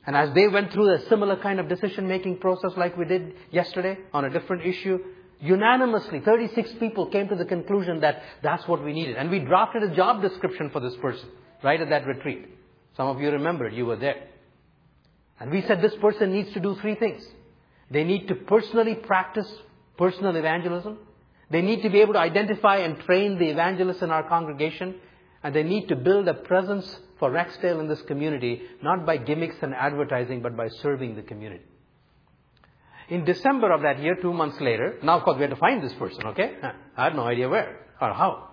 And 0.06 0.16
as 0.16 0.32
they 0.36 0.48
went 0.48 0.72
through 0.72 0.94
a 0.94 1.02
similar 1.10 1.38
kind 1.38 1.60
of 1.60 1.68
decision 1.68 2.08
making 2.08 2.38
process 2.38 2.72
like 2.78 2.96
we 2.98 3.06
did 3.06 3.34
yesterday 3.50 3.98
on 4.14 4.26
a 4.26 4.30
different 4.30 4.64
issue, 4.64 5.00
unanimously 5.40 6.20
36 6.22 6.74
people 6.80 7.08
came 7.08 7.28
to 7.30 7.36
the 7.36 7.46
conclusion 7.46 8.02
that 8.02 8.22
that's 8.42 8.68
what 8.68 8.84
we 8.84 8.94
needed. 8.94 9.18
And 9.18 9.30
we 9.30 9.40
drafted 9.40 9.84
a 9.84 9.96
job 9.96 10.22
description 10.22 10.70
for 10.70 10.80
this 10.80 10.96
person 10.98 11.30
right 11.64 11.80
at 11.80 11.90
that 11.90 12.06
retreat. 12.08 12.48
Some 12.96 13.08
of 13.08 13.22
you 13.22 13.30
remembered, 13.30 13.74
you 13.74 13.86
were 13.86 13.96
there. 13.96 14.24
And 15.40 15.52
we 15.52 15.62
said 15.62 15.82
this 15.82 15.96
person 15.96 16.32
needs 16.32 16.52
to 16.54 16.60
do 16.60 16.76
three 16.76 16.96
things. 16.96 17.26
They 17.92 18.04
need 18.04 18.28
to 18.28 18.36
personally 18.36 18.96
practice 18.96 19.52
personal 19.98 20.36
evangelism. 20.36 20.98
They 21.50 21.62
need 21.62 21.84
to 21.84 21.90
be 21.90 22.02
able 22.02 22.14
to 22.14 22.20
identify 22.20 22.78
and 22.78 23.00
train 23.02 23.38
the 23.38 23.50
evangelists 23.50 24.02
in 24.02 24.10
our 24.10 24.28
congregation. 24.28 24.96
And 25.44 25.56
they 25.56 25.64
need 25.64 25.88
to 25.90 25.96
build 25.96 26.28
a 26.28 26.34
presence 26.34 27.00
for 27.20 27.32
Rexdale 27.32 27.80
in 27.80 27.88
this 27.88 28.02
community, 28.02 28.64
not 28.82 29.06
by 29.06 29.18
gimmicks 29.18 29.56
and 29.62 29.74
advertising, 29.74 30.42
but 30.42 30.58
by 30.58 30.68
serving 30.82 31.16
the 31.16 31.22
community. 31.22 31.64
In 33.10 33.24
December 33.24 33.72
of 33.72 33.82
that 33.84 34.02
year, 34.02 34.16
two 34.16 34.34
months 34.34 34.60
later, 34.60 34.98
now 35.02 35.18
of 35.18 35.24
course 35.24 35.36
we 35.36 35.42
had 35.42 35.52
to 35.52 35.56
find 35.56 35.82
this 35.82 35.94
person, 35.94 36.26
okay? 36.28 36.56
I 36.98 37.06
had 37.06 37.16
no 37.16 37.24
idea 37.24 37.48
where 37.48 37.86
or 38.02 38.14
how. 38.14 38.50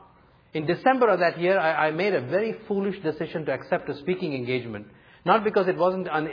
In 0.52 0.66
December 0.66 1.08
of 1.08 1.18
that 1.18 1.40
year, 1.40 1.58
I, 1.58 1.88
I 1.88 1.90
made 1.90 2.14
a 2.14 2.20
very 2.20 2.54
foolish 2.68 3.02
decision 3.02 3.44
to 3.46 3.52
accept 3.52 3.88
a 3.88 3.96
speaking 3.98 4.34
engagement. 4.34 4.86
Not 5.24 5.42
because 5.42 5.66
it 5.66 5.76
wasn't 5.76 6.08
un, 6.08 6.28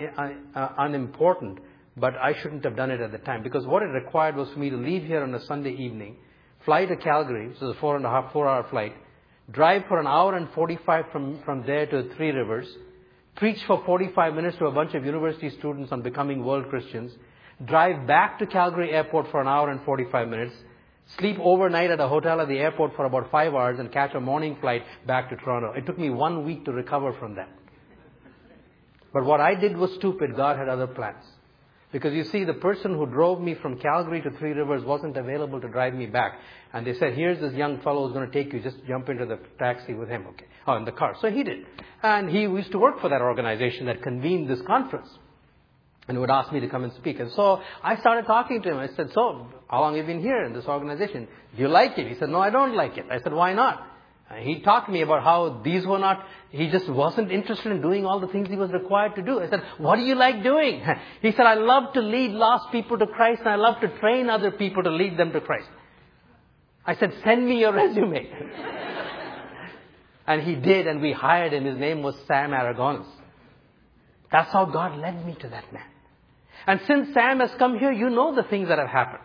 uh, 0.54 0.70
unimportant, 0.78 1.60
but 1.98 2.16
I 2.16 2.34
shouldn't 2.40 2.63
have 2.63 2.75
done 2.75 2.92
it 2.92 3.01
at 3.01 3.12
the 3.12 3.18
time. 3.18 3.42
Because 3.42 3.66
what 3.66 3.82
it 3.82 3.88
required 3.88 4.36
was 4.36 4.50
for 4.50 4.60
me 4.60 4.70
to 4.70 4.78
leave 4.78 5.04
here 5.04 5.24
on 5.24 5.34
a 5.34 5.44
Sunday 5.46 5.72
evening, 5.72 6.18
fly 6.66 6.86
to 6.86 6.96
Calgary, 6.98 7.48
which 7.48 7.58
is 7.58 7.63
a 7.63 7.74
four 7.75 7.96
and 7.96 8.06
a 8.06 8.10
half, 8.10 8.32
four 8.32 8.48
hour 8.48 8.68
flight, 8.70 8.94
drive 9.50 9.84
for 9.88 10.00
an 10.00 10.08
hour 10.08 10.36
and 10.36 10.48
45 10.54 11.06
from, 11.12 11.42
from 11.44 11.66
there 11.66 11.88
to 11.88 12.13
Three 12.16 12.30
Rivers, 12.30 12.68
preach 13.36 13.63
for 13.66 13.82
45 13.86 14.36
minutes 14.36 14.58
to 14.58 14.66
a 14.66 14.72
bunch 14.72 14.94
of 14.94 15.06
university 15.06 15.50
students 15.58 15.92
on 15.92 16.04
becoming 16.04 16.44
world 16.44 16.70
Christians, 16.70 17.12
drive 17.65 18.08
back 18.08 18.39
to 18.39 18.46
Calgary 18.46 18.91
airport 18.91 19.30
for 19.32 19.41
an 19.41 19.48
hour 19.48 19.70
and 19.70 19.82
45 19.84 20.27
minutes, 20.27 20.53
sleep 21.18 21.38
overnight 21.39 21.91
at 21.91 22.00
a 22.00 22.08
hotel 22.08 22.41
at 22.41 22.48
the 22.48 22.60
airport 22.60 22.96
for 22.96 23.06
about 23.06 23.32
five 23.32 23.53
hours 23.53 23.80
and 23.80 23.91
catch 23.91 24.13
a 24.15 24.20
morning 24.20 24.58
flight 24.62 24.84
back 25.06 25.30
to 25.30 25.36
Toronto. 25.36 25.74
It 25.74 25.86
took 25.86 25.98
me 25.98 26.10
one 26.10 26.46
week 26.46 26.65
to 26.65 26.72
recover 26.72 27.13
from 27.13 27.36
that. 27.36 27.50
But 29.13 29.25
what 29.25 29.41
I 29.41 29.56
did 29.56 29.75
was 29.75 29.94
stupid. 29.96 30.36
God 30.36 30.58
had 30.58 30.70
other 30.70 30.88
plans. 30.88 31.24
Because 31.91 32.13
you 32.13 32.24
see, 32.24 32.46
the 32.46 32.53
person 32.53 32.94
who 32.94 33.06
drove 33.06 33.41
me 33.41 33.53
from 33.53 33.77
Calgary 33.77 34.22
to 34.22 34.32
Three 34.32 34.51
Rivers 34.51 34.84
wasn't 34.86 35.18
available 35.18 35.60
to 35.60 35.68
drive 35.68 35.94
me 35.94 36.06
back. 36.06 36.39
And 36.72 36.88
they 36.88 36.94
said, 36.94 37.15
here's 37.15 37.41
this 37.41 37.53
young 37.53 37.82
fellow 37.82 38.06
who's 38.06 38.13
going 38.13 38.32
to 38.32 38.34
take 38.34 38.53
you. 38.53 38.62
Just 38.62 38.77
jump 38.88 39.10
into 39.10 39.25
the 39.25 39.39
taxi 39.60 39.94
with 39.94 40.08
him, 40.08 40.25
okay? 40.27 40.46
Oh, 40.65 40.77
in 40.77 40.86
the 40.86 40.94
car. 40.94 41.15
So 41.20 41.30
he 41.30 41.44
did. 41.44 41.65
And 42.01 42.30
he 42.30 42.44
used 42.44 42.72
to 42.72 42.80
work 42.80 43.01
for 43.01 43.10
that 43.10 43.22
organization 43.22 43.88
that 43.88 44.01
convened 44.01 44.50
this 44.50 44.62
conference. 44.62 45.10
And 46.08 46.20
would 46.20 46.31
ask 46.31 46.51
me 46.51 46.60
to 46.60 46.67
come 46.67 46.84
and 46.84 46.93
speak. 46.93 47.20
And 47.20 47.31
so 47.31 47.62
I 47.84 47.96
started 47.98 48.25
talking 48.25 48.62
to 48.63 48.72
him. 48.72 48.77
I 48.77 48.88
said, 48.96 49.12
so, 49.13 49.48
how 49.70 49.81
long 49.81 49.96
have 49.96 50.08
you 50.08 50.13
been 50.13 50.22
here 50.22 50.43
in 50.43 50.53
this 50.53 50.65
organization? 50.65 51.27
Do 51.55 51.62
you 51.62 51.70
like 51.70 51.98
it? 51.98 52.08
He 52.08 52.15
said, 52.15 52.29
no, 52.29 52.39
I 52.39 52.50
don't 52.50 52.75
like 52.75 52.98
it. 52.98 53.05
I 53.10 53.22
said, 53.22 53.34
why 53.34 53.53
not? 53.53 53.88
And 54.29 54.48
he 54.48 54.62
talked 54.62 54.88
to 54.88 54.91
me 54.91 55.01
about 55.01 55.24
how 55.24 55.62
these 55.63 55.86
were 55.86 56.00
not, 56.00 56.25
he 56.51 56.70
just 56.70 56.88
wasn't 56.88 57.31
interested 57.31 57.72
in 57.72 57.81
doing 57.81 58.05
all 58.05 58.20
the 58.20 58.27
things 58.27 58.48
he 58.48 58.55
was 58.55 58.72
required 58.72 59.15
to 59.15 59.22
do. 59.22 59.41
I 59.41 59.50
said, 59.50 59.62
what 59.77 59.98
do 59.98 60.03
you 60.03 60.15
like 60.15 60.43
doing? 60.43 60.81
He 61.22 61.31
said, 61.31 61.46
I 61.46 61.55
love 61.55 61.93
to 61.93 62.01
lead 62.01 62.31
lost 62.31 62.72
people 62.72 62.98
to 62.98 63.08
Christ 63.08 63.41
and 63.41 63.50
I 63.50 63.55
love 63.55 63.81
to 63.81 64.00
train 64.00 64.29
other 64.29 64.51
people 64.51 64.84
to 64.84 64.89
lead 64.89 65.17
them 65.17 65.34
to 65.34 65.41
Christ. 65.41 65.67
I 66.86 66.96
said, 66.96 67.13
send 67.24 67.46
me 67.46 67.60
your 67.60 67.74
resume. 67.81 68.29
and 70.27 70.41
he 70.41 70.55
did 70.55 70.88
and 70.88 71.01
we 71.01 71.12
hired 71.12 71.53
him. 71.53 71.65
His 71.65 71.77
name 71.77 72.01
was 72.01 72.15
Sam 72.27 72.51
Aragonis. 72.51 73.08
That's 74.31 74.51
how 74.53 74.65
God 74.65 74.98
led 74.98 75.25
me 75.25 75.36
to 75.41 75.50
that 75.50 75.72
man. 75.74 75.90
And 76.68 76.80
since 76.88 77.13
Sam 77.13 77.39
has 77.39 77.51
come 77.58 77.77
here, 77.77 77.91
you 77.91 78.10
know 78.10 78.36
the 78.36 78.44
things 78.44 78.68
that 78.70 78.80
have 78.80 78.88
happened. 78.88 79.24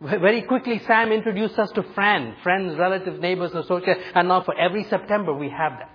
Very 0.00 0.42
quickly, 0.42 0.80
Sam 0.86 1.12
introduced 1.12 1.58
us 1.58 1.70
to 1.72 1.84
Fran, 1.94 2.34
friends, 2.42 2.76
relatives, 2.76 3.20
neighbors, 3.20 3.54
associates, 3.54 4.00
and 4.14 4.26
now 4.26 4.42
for 4.42 4.58
every 4.58 4.84
September 4.84 5.32
we 5.32 5.48
have 5.48 5.72
that. 5.78 5.90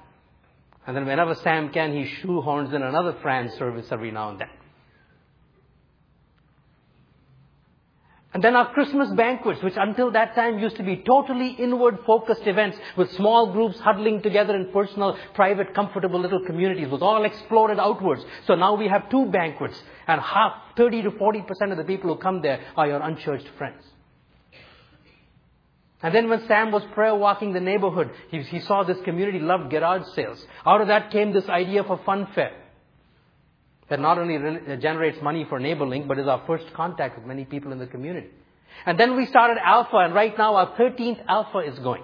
And 0.86 0.96
then 0.96 1.06
whenever 1.06 1.36
Sam 1.36 1.70
can, 1.70 1.92
he 1.92 2.10
shoehorns 2.22 2.74
in 2.74 2.82
another 2.82 3.18
Fran 3.22 3.52
service 3.58 3.88
every 3.92 4.12
now 4.12 4.30
and 4.30 4.40
then. 4.40 4.50
And 8.38 8.44
then 8.44 8.56
our 8.56 8.72
Christmas 8.72 9.10
banquets, 9.14 9.64
which 9.64 9.74
until 9.78 10.12
that 10.12 10.36
time 10.36 10.60
used 10.60 10.76
to 10.76 10.84
be 10.84 10.98
totally 10.98 11.54
inward 11.54 11.98
focused 12.06 12.46
events 12.46 12.78
with 12.96 13.12
small 13.14 13.52
groups 13.52 13.80
huddling 13.80 14.22
together 14.22 14.56
in 14.56 14.72
personal, 14.72 15.18
private, 15.34 15.74
comfortable 15.74 16.20
little 16.20 16.46
communities, 16.46 16.88
was 16.88 17.02
all 17.02 17.26
exploded 17.26 17.80
outwards. 17.80 18.24
So 18.46 18.54
now 18.54 18.76
we 18.76 18.90
have 18.90 19.10
two 19.10 19.26
banquets 19.26 19.82
and 20.08 20.22
half, 20.22 20.54
30 20.76 21.02
to 21.02 21.12
40% 21.14 21.72
of 21.72 21.78
the 21.78 21.84
people 21.84 22.14
who 22.14 22.22
come 22.22 22.44
there 22.44 22.62
are 22.76 22.86
your 22.86 23.02
unchurched 23.02 23.48
friends. 23.58 23.84
And 26.04 26.14
then 26.14 26.30
when 26.30 26.46
Sam 26.46 26.72
was 26.72 26.84
prayer 26.94 27.16
walking 27.16 27.54
the 27.54 27.60
neighborhood, 27.60 28.12
he, 28.30 28.44
he 28.44 28.60
saw 28.60 28.84
this 28.84 29.02
community 29.02 29.40
loved 29.40 29.72
garage 29.72 30.06
sales. 30.14 30.46
Out 30.64 30.82
of 30.82 30.90
that 30.90 31.10
came 31.10 31.34
this 31.34 31.50
idea 31.50 31.84
for 31.84 32.00
fun 32.06 32.28
fair 32.36 32.52
that 33.90 34.00
not 34.00 34.18
only 34.18 34.36
uh, 34.36 34.76
generates 34.78 35.22
money 35.22 35.46
for 35.48 35.60
NeighborLink, 35.60 36.08
but 36.08 36.20
is 36.20 36.28
our 36.28 36.44
first 36.46 36.66
contact 36.74 37.18
with 37.18 37.26
many 37.26 37.46
people 37.46 37.72
in 37.72 37.80
the 37.80 37.88
community. 37.88 38.30
And 38.86 39.00
then 39.00 39.16
we 39.16 39.26
started 39.26 39.58
Alpha, 39.64 39.98
and 39.98 40.14
right 40.14 40.38
now 40.38 40.56
our 40.56 40.76
13th 40.76 41.24
Alpha 41.28 41.60
is 41.60 41.80
going. 41.80 42.04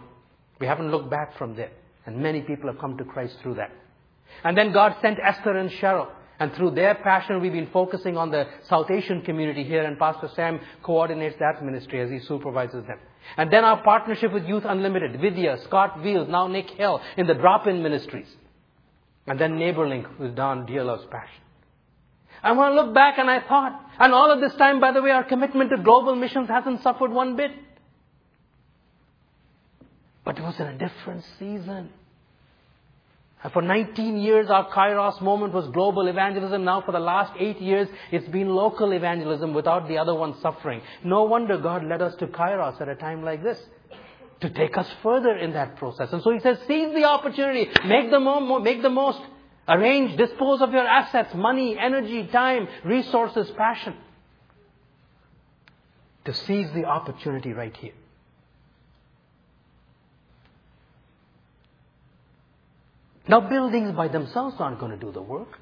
We 0.59 0.67
haven't 0.67 0.91
looked 0.91 1.09
back 1.09 1.37
from 1.37 1.55
there. 1.55 1.71
And 2.05 2.17
many 2.17 2.41
people 2.41 2.69
have 2.69 2.79
come 2.79 2.97
to 2.97 3.05
Christ 3.05 3.37
through 3.41 3.55
that. 3.55 3.71
And 4.43 4.57
then 4.57 4.71
God 4.71 4.95
sent 5.01 5.19
Esther 5.23 5.57
and 5.57 5.69
Cheryl. 5.69 6.09
And 6.39 6.53
through 6.53 6.71
their 6.71 6.95
passion, 6.95 7.41
we've 7.41 7.53
been 7.53 7.69
focusing 7.71 8.17
on 8.17 8.31
the 8.31 8.47
South 8.67 8.89
Asian 8.89 9.21
community 9.21 9.63
here, 9.63 9.83
and 9.83 9.97
Pastor 9.99 10.29
Sam 10.35 10.59
coordinates 10.81 11.37
that 11.39 11.63
ministry 11.63 12.01
as 12.01 12.09
he 12.09 12.19
supervises 12.19 12.85
them. 12.85 12.97
And 13.37 13.53
then 13.53 13.63
our 13.63 13.81
partnership 13.83 14.33
with 14.33 14.45
Youth 14.45 14.63
Unlimited, 14.65 15.21
Vidya, 15.21 15.59
Scott 15.65 16.01
Wheels, 16.03 16.27
now 16.27 16.47
Nick 16.47 16.71
Hill 16.71 17.01
in 17.17 17.27
the 17.27 17.35
drop-in 17.35 17.81
ministries. 17.83 18.27
And 19.27 19.39
then 19.39 19.53
NeighborLink 19.53 20.19
with 20.19 20.35
Don 20.35 20.65
Dearlove's 20.65 21.05
passion. 21.09 21.41
I 22.43 22.51
want 22.51 22.75
to 22.75 22.81
look 22.81 22.93
back 22.93 23.17
and 23.17 23.29
I 23.29 23.39
thought, 23.47 23.79
and 23.99 24.13
all 24.13 24.31
of 24.31 24.41
this 24.41 24.53
time, 24.55 24.79
by 24.79 24.91
the 24.91 25.01
way, 25.01 25.11
our 25.11 25.23
commitment 25.23 25.69
to 25.69 25.77
global 25.77 26.15
missions 26.15 26.49
hasn't 26.49 26.83
suffered 26.83 27.11
one 27.11 27.35
bit. 27.37 27.51
But 30.25 30.37
it 30.37 30.41
was 30.41 30.59
in 30.59 30.67
a 30.67 30.77
different 30.77 31.23
season. 31.39 31.89
And 33.43 33.51
for 33.51 33.61
19 33.61 34.17
years, 34.17 34.49
our 34.49 34.69
Kairos 34.69 35.21
moment 35.21 35.53
was 35.53 35.67
global 35.69 36.07
evangelism. 36.07 36.63
Now, 36.63 36.81
for 36.81 36.93
the 36.93 36.99
last 36.99 37.33
eight 37.39 37.59
years, 37.59 37.89
it's 38.11 38.27
been 38.29 38.49
local 38.49 38.93
evangelism 38.93 39.53
without 39.53 39.87
the 39.89 39.97
other 39.97 40.15
one 40.15 40.39
suffering. 40.41 40.81
No 41.03 41.23
wonder 41.23 41.57
God 41.57 41.83
led 41.85 42.01
us 42.01 42.15
to 42.19 42.27
Kairos 42.27 42.79
at 42.79 42.87
a 42.87 42.95
time 42.95 43.23
like 43.23 43.43
this 43.43 43.59
to 44.39 44.49
take 44.49 44.77
us 44.77 44.87
further 45.01 45.35
in 45.37 45.53
that 45.53 45.77
process. 45.77 46.11
And 46.11 46.21
so 46.21 46.31
He 46.31 46.39
says, 46.39 46.57
seize 46.67 46.93
the 46.93 47.05
opportunity, 47.05 47.69
make 47.85 48.11
the, 48.11 48.19
mo- 48.19 48.59
make 48.59 48.81
the 48.81 48.89
most, 48.89 49.19
arrange, 49.67 50.17
dispose 50.17 50.61
of 50.61 50.71
your 50.71 50.87
assets, 50.87 51.33
money, 51.33 51.77
energy, 51.77 52.27
time, 52.27 52.67
resources, 52.83 53.49
passion. 53.57 53.95
To 56.25 56.33
seize 56.33 56.71
the 56.73 56.85
opportunity 56.85 57.51
right 57.51 57.75
here. 57.75 57.93
Now, 63.27 63.41
buildings 63.41 63.95
by 63.95 64.09
themselves 64.09 64.55
aren't 64.59 64.79
going 64.79 64.91
to 64.91 64.97
do 64.97 65.11
the 65.11 65.21
work. 65.21 65.59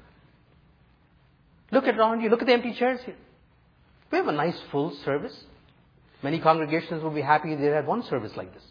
Look 1.70 1.86
around 1.86 2.20
you. 2.20 2.28
Look 2.28 2.42
at 2.42 2.46
the 2.46 2.52
empty 2.52 2.74
chairs 2.74 3.00
here. 3.04 3.16
We 4.10 4.18
have 4.18 4.28
a 4.28 4.32
nice 4.32 4.60
full 4.70 4.94
service. 5.04 5.36
Many 6.22 6.38
congregations 6.38 7.02
will 7.02 7.10
be 7.10 7.22
happy 7.22 7.52
if 7.52 7.60
they 7.60 7.66
had 7.66 7.86
one 7.86 8.02
service 8.04 8.32
like 8.36 8.52
this. 8.52 8.62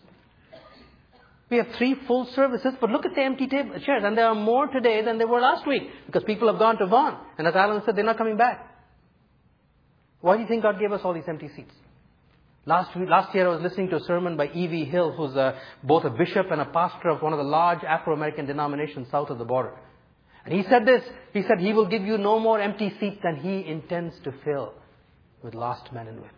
We 1.52 1.58
have 1.58 1.68
three 1.78 1.96
full 2.08 2.28
services, 2.34 2.74
but 2.80 2.90
look 2.90 3.06
at 3.06 3.14
the 3.14 3.22
empty 3.22 3.46
table, 3.46 3.78
chairs. 3.82 4.04
And 4.06 4.18
there 4.18 4.28
are 4.28 4.36
more 4.36 4.68
today 4.68 5.04
than 5.04 5.18
there 5.18 5.28
were 5.28 5.42
last 5.42 5.68
week 5.68 5.84
because 6.06 6.24
people 6.24 6.48
have 6.48 6.58
gone 6.58 6.78
to 6.78 6.88
Vaughan. 6.88 7.18
And 7.38 7.46
as 7.46 7.54
Alan 7.54 7.84
said, 7.86 7.98
they're 7.98 8.06
not 8.06 8.18
coming 8.18 8.38
back. 8.38 8.70
Why 10.22 10.38
do 10.38 10.44
you 10.44 10.48
think 10.48 10.64
God 10.64 10.80
gave 10.80 10.94
us 10.94 11.02
all 11.04 11.14
these 11.14 11.28
empty 11.28 11.50
seats? 11.54 11.74
Last, 12.66 12.96
last 12.96 13.36
year 13.36 13.48
I 13.50 13.52
was 13.56 13.62
listening 13.62 13.90
to 13.90 13.98
a 13.98 14.04
sermon 14.06 14.38
by 14.38 14.48
E.V. 14.48 14.86
Hill, 14.86 15.12
who's 15.12 15.36
a, 15.36 15.60
both 15.84 16.06
a 16.06 16.10
bishop 16.10 16.52
and 16.52 16.62
a 16.62 16.66
pastor 16.66 17.10
of 17.10 17.22
one 17.22 17.34
of 17.34 17.38
the 17.38 17.44
large 17.44 17.84
Afro-American 17.84 18.46
denominations 18.46 19.10
south 19.12 19.30
of 19.30 19.38
the 19.38 19.44
border. 19.44 19.74
And 20.46 20.54
he 20.54 20.64
said 20.70 20.86
this, 20.86 21.04
he 21.34 21.42
said 21.42 21.60
he 21.60 21.74
will 21.74 21.88
give 21.88 22.04
you 22.04 22.18
no 22.18 22.40
more 22.40 22.62
empty 22.62 22.94
seats 22.98 23.18
than 23.24 23.36
he 23.36 23.66
intends 23.70 24.16
to 24.24 24.34
fill 24.46 24.74
with 25.44 25.54
lost 25.54 25.92
men 25.92 26.08
and 26.08 26.18
women. 26.18 26.36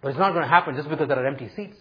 But 0.00 0.10
it's 0.10 0.18
not 0.18 0.30
going 0.30 0.44
to 0.44 0.48
happen 0.48 0.76
just 0.76 0.88
because 0.88 1.08
there 1.08 1.18
are 1.18 1.26
empty 1.26 1.50
seats. 1.56 1.76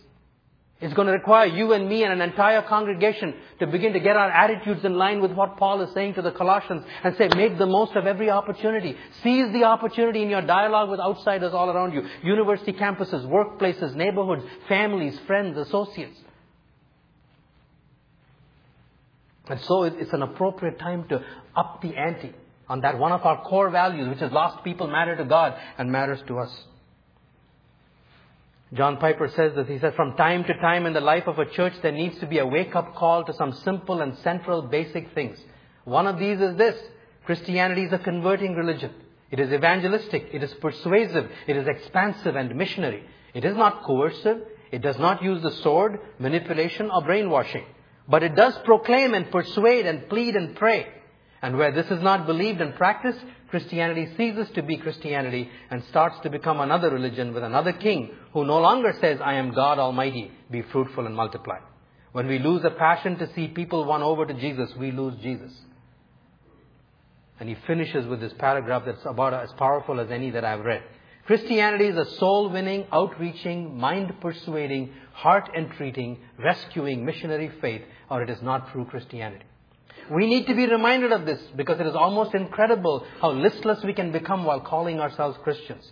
It's 0.80 0.94
going 0.94 1.08
to 1.08 1.14
require 1.14 1.48
you 1.48 1.74
and 1.74 1.90
me 1.90 2.04
and 2.04 2.14
an 2.14 2.22
entire 2.22 2.62
congregation 2.62 3.34
to 3.60 3.66
begin 3.66 3.94
to 3.94 4.00
get 4.00 4.16
our 4.16 4.30
attitudes 4.30 4.86
in 4.86 4.96
line 4.96 5.22
with 5.22 5.32
what 5.32 5.58
Paul 5.58 5.82
is 5.82 5.92
saying 5.94 6.14
to 6.16 6.22
the 6.22 6.32
Colossians 6.32 6.86
and 7.04 7.18
say, 7.18 7.30
make 7.36 7.58
the 7.58 7.66
most 7.66 7.96
of 7.96 8.06
every 8.06 8.30
opportunity. 8.30 8.96
Seize 9.24 9.52
the 9.54 9.64
opportunity 9.64 10.22
in 10.22 10.30
your 10.30 10.44
dialogue 10.44 10.92
with 10.92 11.00
outsiders 11.00 11.52
all 11.52 11.72
around 11.72 11.94
you. 11.94 12.04
University 12.22 12.74
campuses, 12.74 13.26
workplaces, 13.26 13.96
neighborhoods, 13.96 14.44
families, 14.68 15.18
friends, 15.26 15.58
associates. 15.58 16.20
And 19.50 19.60
so 19.62 19.84
it's 19.84 20.14
an 20.14 20.22
appropriate 20.22 20.78
time 20.78 21.08
to 21.08 21.24
up 21.56 21.82
the 21.82 21.96
ante 21.96 22.36
on 22.70 22.82
that 22.82 23.00
one 23.00 23.14
of 23.14 23.26
our 23.26 23.44
core 23.44 23.72
values, 23.72 24.10
which 24.10 24.22
is 24.22 24.32
lost 24.32 24.64
people 24.64 24.88
matter 24.88 25.16
to 25.16 25.26
God 25.26 25.56
and 25.80 25.92
matters 25.92 26.22
to 26.28 26.38
us. 26.38 26.56
John 28.74 28.98
Piper 28.98 29.30
says 29.30 29.54
that 29.56 29.70
he 29.70 29.80
says, 29.80 29.94
from 29.96 30.18
time 30.18 30.44
to 30.44 30.54
time 30.56 30.86
in 30.86 30.94
the 30.94 31.00
life 31.00 31.28
of 31.28 31.40
a 31.40 31.46
church, 31.46 31.74
there 31.82 31.92
needs 31.92 32.20
to 32.20 32.28
be 32.28 32.40
a 32.40 32.46
wake 32.46 32.76
up 32.76 32.96
call 32.96 33.24
to 33.24 33.34
some 33.34 33.54
simple 33.54 34.02
and 34.02 34.18
central 34.20 34.62
basic 34.62 35.14
things. 35.14 35.40
One 35.86 36.06
of 36.06 36.20
these 36.20 36.42
is 36.42 36.58
this 36.58 36.76
Christianity 37.26 37.84
is 37.84 37.94
a 37.94 38.00
converting 38.00 38.56
religion. 38.56 38.94
It 39.32 39.40
is 39.40 39.52
evangelistic. 39.52 40.30
It 40.34 40.44
is 40.44 40.54
persuasive. 40.56 41.30
It 41.48 41.56
is 41.56 41.68
expansive 41.68 42.36
and 42.36 42.56
missionary. 42.56 43.04
It 43.34 43.46
is 43.46 43.56
not 43.56 43.84
coercive. 43.84 44.42
It 44.72 44.82
does 44.82 44.98
not 44.98 45.24
use 45.24 45.42
the 45.42 45.52
sword, 45.52 46.00
manipulation, 46.20 46.90
or 46.92 47.02
brainwashing. 47.04 47.66
But 48.10 48.24
it 48.24 48.36
does 48.36 48.58
proclaim 48.66 49.14
and 49.14 49.32
persuade 49.32 49.86
and 49.86 50.10
plead 50.10 50.36
and 50.36 50.56
pray. 50.56 50.88
And 51.42 51.58
where 51.58 51.72
this 51.72 51.86
is 51.92 52.02
not 52.02 52.26
believed 52.26 52.62
and 52.62 52.76
practiced, 52.76 53.20
Christianity 53.50 54.08
ceases 54.18 54.50
to 54.56 54.64
be 54.64 54.78
Christianity 54.78 55.50
and 55.70 55.84
starts 55.86 56.20
to 56.22 56.30
become 56.30 56.60
another 56.60 56.90
religion 56.90 57.34
with 57.34 57.44
another 57.44 57.74
king 57.74 58.12
who 58.34 58.46
no 58.46 58.60
longer 58.60 58.94
says, 59.00 59.20
I 59.22 59.36
am 59.36 59.54
God 59.54 59.80
Almighty, 59.80 60.32
be 60.50 60.64
fruitful 60.64 61.06
and 61.06 61.16
multiply. 61.16 61.60
When 62.12 62.28
we 62.28 62.40
lose 62.40 62.64
a 62.64 62.72
passion 62.72 63.18
to 63.20 63.32
see 63.34 63.48
people 63.48 63.86
won 63.86 64.02
over 64.02 64.26
to 64.26 64.34
Jesus, 64.34 64.76
we 64.76 64.92
lose 64.92 65.16
Jesus. 65.22 65.54
And 67.40 67.48
he 67.48 67.56
finishes 67.68 68.08
with 68.08 68.20
this 68.20 68.34
paragraph 68.40 68.84
that's 68.86 69.06
about 69.06 69.34
as 69.34 69.52
powerful 69.54 70.00
as 70.00 70.10
any 70.10 70.32
that 70.32 70.44
I've 70.44 70.66
read. 70.66 70.82
Christianity 71.28 71.88
is 71.88 71.98
a 71.98 72.16
soul 72.16 72.50
winning, 72.50 72.86
outreaching, 72.92 73.78
mind 73.78 74.14
persuading, 74.22 74.94
heart 75.14 75.50
entreating, 75.56 76.20
rescuing 76.40 77.06
missionary 77.06 77.52
faith, 77.62 77.84
or 78.10 78.24
it 78.24 78.30
is 78.30 78.42
not 78.42 78.72
true 78.72 78.86
Christianity. 78.86 79.46
We 80.10 80.26
need 80.26 80.48
to 80.48 80.56
be 80.56 80.68
reminded 80.68 81.12
of 81.12 81.26
this 81.26 81.42
because 81.56 81.80
it 81.80 81.88
is 81.88 81.96
almost 81.96 82.34
incredible 82.34 83.06
how 83.22 83.32
listless 83.32 83.84
we 83.84 83.94
can 83.94 84.12
become 84.12 84.46
while 84.46 84.62
calling 84.62 85.00
ourselves 85.00 85.38
Christians. 85.44 85.92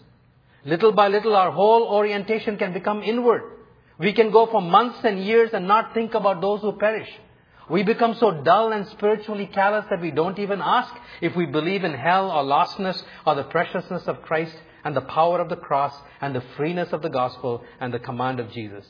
Little 0.63 0.93
by 0.93 1.09
little, 1.09 1.35
our 1.35 1.51
whole 1.51 1.83
orientation 1.83 2.57
can 2.57 2.73
become 2.73 3.03
inward. 3.03 3.43
We 3.99 4.13
can 4.13 4.31
go 4.31 4.45
for 4.47 4.61
months 4.61 4.99
and 5.03 5.23
years 5.23 5.51
and 5.53 5.67
not 5.67 5.93
think 5.93 6.13
about 6.13 6.41
those 6.41 6.61
who 6.61 6.73
perish. 6.73 7.09
We 7.69 7.83
become 7.83 8.15
so 8.15 8.43
dull 8.43 8.71
and 8.71 8.87
spiritually 8.89 9.47
callous 9.47 9.85
that 9.89 10.01
we 10.01 10.11
don't 10.11 10.39
even 10.39 10.61
ask 10.61 10.93
if 11.21 11.35
we 11.35 11.45
believe 11.45 11.83
in 11.83 11.93
hell 11.93 12.29
or 12.29 12.43
lostness 12.43 13.01
or 13.25 13.35
the 13.35 13.43
preciousness 13.43 14.03
of 14.07 14.21
Christ 14.21 14.55
and 14.83 14.95
the 14.95 15.01
power 15.01 15.39
of 15.39 15.49
the 15.49 15.55
cross 15.55 15.93
and 16.21 16.35
the 16.35 16.43
freeness 16.55 16.93
of 16.93 17.01
the 17.01 17.09
gospel 17.09 17.63
and 17.79 17.93
the 17.93 17.99
command 17.99 18.39
of 18.39 18.51
Jesus. 18.51 18.85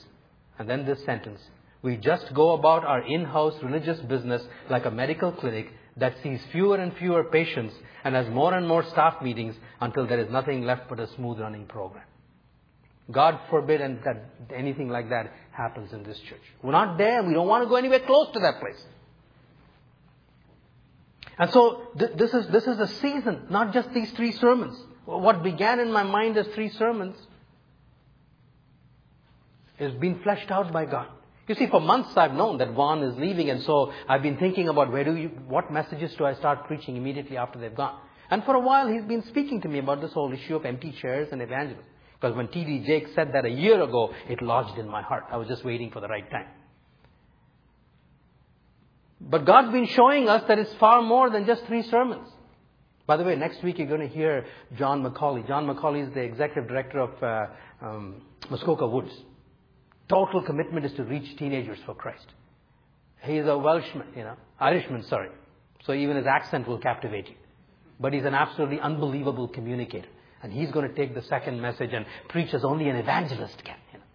And 0.59 0.69
then 0.69 0.85
this 0.85 1.03
sentence. 1.05 1.39
We 1.85 1.97
just 1.97 2.33
go 2.33 2.53
about 2.53 2.83
our 2.83 3.01
in-house 3.03 3.61
religious 3.61 3.99
business 3.99 4.41
like 4.71 4.85
a 4.85 4.89
medical 4.91 5.31
clinic 5.31 5.71
that 5.97 6.15
sees 6.23 6.41
fewer 6.51 6.77
and 6.77 6.97
fewer 6.97 7.25
patients 7.25 7.75
and 8.03 8.15
has 8.15 8.27
more 8.27 8.55
and 8.55 8.67
more 8.67 8.83
staff 8.85 9.21
meetings 9.21 9.55
until 9.79 10.07
there 10.07 10.19
is 10.19 10.31
nothing 10.31 10.63
left 10.63 10.89
but 10.89 10.99
a 10.99 11.07
smooth 11.13 11.39
running 11.39 11.67
program. 11.67 12.05
God 13.11 13.39
forbid 13.51 13.81
and 13.81 13.99
that 14.03 14.31
anything 14.51 14.89
like 14.89 15.09
that 15.09 15.31
happens 15.51 15.93
in 15.93 16.01
this 16.01 16.17
church. 16.21 16.41
We're 16.63 16.71
not 16.71 16.97
there 16.97 17.21
we 17.21 17.35
don't 17.35 17.47
want 17.47 17.63
to 17.65 17.69
go 17.69 17.75
anywhere 17.75 17.99
close 17.99 18.33
to 18.33 18.39
that 18.39 18.59
place. 18.59 18.83
And 21.37 21.51
so 21.51 21.89
th- 21.99 22.13
this 22.15 22.33
is 22.33 22.47
this 22.47 22.65
is 22.65 22.79
a 22.79 22.87
season, 22.87 23.45
not 23.51 23.73
just 23.73 23.93
these 23.93 24.09
three 24.13 24.31
sermons. 24.31 24.75
What 25.05 25.43
began 25.43 25.79
in 25.79 25.91
my 25.91 26.01
mind 26.01 26.35
as 26.35 26.47
three 26.55 26.69
sermons 26.69 27.15
is 29.77 29.93
being 29.93 30.19
fleshed 30.23 30.49
out 30.49 30.73
by 30.73 30.85
God. 30.85 31.09
You 31.47 31.55
see, 31.55 31.67
for 31.67 31.79
months 31.79 32.17
I've 32.17 32.33
known 32.33 32.57
that 32.57 32.71
Vaughn 32.71 33.03
is 33.03 33.17
leaving, 33.17 33.49
and 33.49 33.61
so 33.61 33.93
I've 34.07 34.23
been 34.23 34.37
thinking 34.37 34.67
about 34.67 34.91
where 34.91 35.03
do 35.03 35.15
you, 35.15 35.29
what 35.47 35.71
messages 35.71 36.15
do 36.17 36.25
I 36.25 36.33
start 36.33 36.65
preaching 36.65 36.97
immediately 36.97 37.37
after 37.37 37.59
they've 37.59 37.75
gone. 37.75 37.99
And 38.31 38.43
for 38.43 38.55
a 38.55 38.59
while 38.59 38.87
he's 38.87 39.03
been 39.03 39.23
speaking 39.23 39.61
to 39.61 39.67
me 39.67 39.79
about 39.79 40.01
this 40.01 40.13
whole 40.13 40.33
issue 40.33 40.55
of 40.55 40.65
empty 40.65 40.91
chairs 40.91 41.29
and 41.31 41.41
evangelism. 41.41 41.85
Because 42.19 42.35
when 42.35 42.47
T.D. 42.47 42.85
Jakes 42.87 43.11
said 43.13 43.31
that 43.33 43.45
a 43.45 43.49
year 43.49 43.81
ago, 43.83 44.13
it 44.27 44.41
lodged 44.41 44.79
in 44.79 44.89
my 44.89 45.03
heart. 45.03 45.25
I 45.31 45.37
was 45.37 45.47
just 45.47 45.63
waiting 45.63 45.91
for 45.91 45.99
the 45.99 46.07
right 46.07 46.29
time. 46.31 46.47
But 49.21 49.45
God's 49.45 49.71
been 49.71 49.87
showing 49.87 50.27
us 50.27 50.43
that 50.47 50.57
it's 50.57 50.73
far 50.75 51.01
more 51.01 51.29
than 51.29 51.45
just 51.45 51.65
three 51.65 51.83
sermons. 51.83 52.27
By 53.05 53.17
the 53.17 53.23
way, 53.23 53.35
next 53.35 53.61
week 53.63 53.77
you're 53.77 53.87
going 53.87 54.01
to 54.01 54.07
hear 54.07 54.45
John 54.77 55.03
McCauley. 55.03 55.47
John 55.47 55.67
McCauley 55.67 56.07
is 56.07 56.13
the 56.13 56.21
executive 56.21 56.67
director 56.67 56.99
of 56.99 57.23
uh, 57.23 57.85
um, 57.85 58.21
Muskoka 58.49 58.87
Woods. 58.87 59.13
Total 60.07 60.41
commitment 60.41 60.85
is 60.85 60.93
to 60.93 61.03
reach 61.03 61.37
teenagers 61.37 61.79
for 61.85 61.95
Christ. 61.95 62.25
He 63.23 63.37
is 63.37 63.47
a 63.47 63.57
Welshman, 63.57 64.07
you 64.15 64.23
know, 64.23 64.35
Irishman, 64.59 65.03
sorry. 65.03 65.29
So 65.85 65.93
even 65.93 66.15
his 66.15 66.27
accent 66.27 66.67
will 66.67 66.77
captivate 66.77 67.27
you. 67.27 67.35
But 67.99 68.13
he's 68.13 68.25
an 68.25 68.35
absolutely 68.35 68.79
unbelievable 68.79 69.47
communicator. 69.47 70.07
And 70.43 70.53
he's 70.53 70.71
going 70.71 70.87
to 70.87 70.93
take 70.93 71.15
the 71.15 71.23
second 71.23 71.59
message 71.61 71.91
and 71.93 72.05
preach 72.29 72.53
as 72.53 72.63
only 72.63 72.89
an 72.89 72.97
evangelist 72.97 73.63
can. 73.63 73.77
You 73.93 73.99
know. 73.99 74.05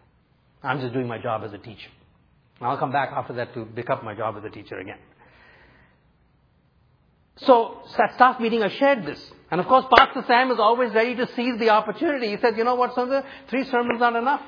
I'm 0.63 0.81
just 0.81 0.93
doing 0.93 1.09
my 1.09 1.19
job 1.19 1.43
as 1.45 1.53
a 1.53 1.59
teacher. 1.59 1.89
I'll 2.61 2.77
come 2.77 2.93
back 2.93 3.11
after 3.13 3.33
that 3.35 3.55
to 3.55 3.65
pick 3.65 3.89
up 3.89 4.05
my 4.05 4.15
job 4.15 4.37
as 4.37 4.45
a 4.45 4.51
teacher 4.51 4.79
again. 4.79 4.99
So, 7.47 7.79
at 7.99 8.15
staff 8.15 8.39
meeting, 8.39 8.63
I 8.63 8.69
shared 8.69 9.07
this. 9.07 9.33
And 9.51 9.61
of 9.61 9.67
course, 9.67 9.87
Pastor 9.97 10.23
Sam 10.27 10.51
is 10.51 10.59
always 10.59 10.93
ready 10.93 11.15
to 11.17 11.27
seize 11.35 11.59
the 11.59 11.71
opportunity. 11.71 12.29
He 12.29 12.37
said, 12.37 12.59
you 12.59 12.65
know 12.65 12.75
what, 12.75 12.95
Sundar? 12.95 13.25
Three 13.49 13.65
sermons 13.65 14.03
aren't 14.03 14.19
enough. 14.19 14.43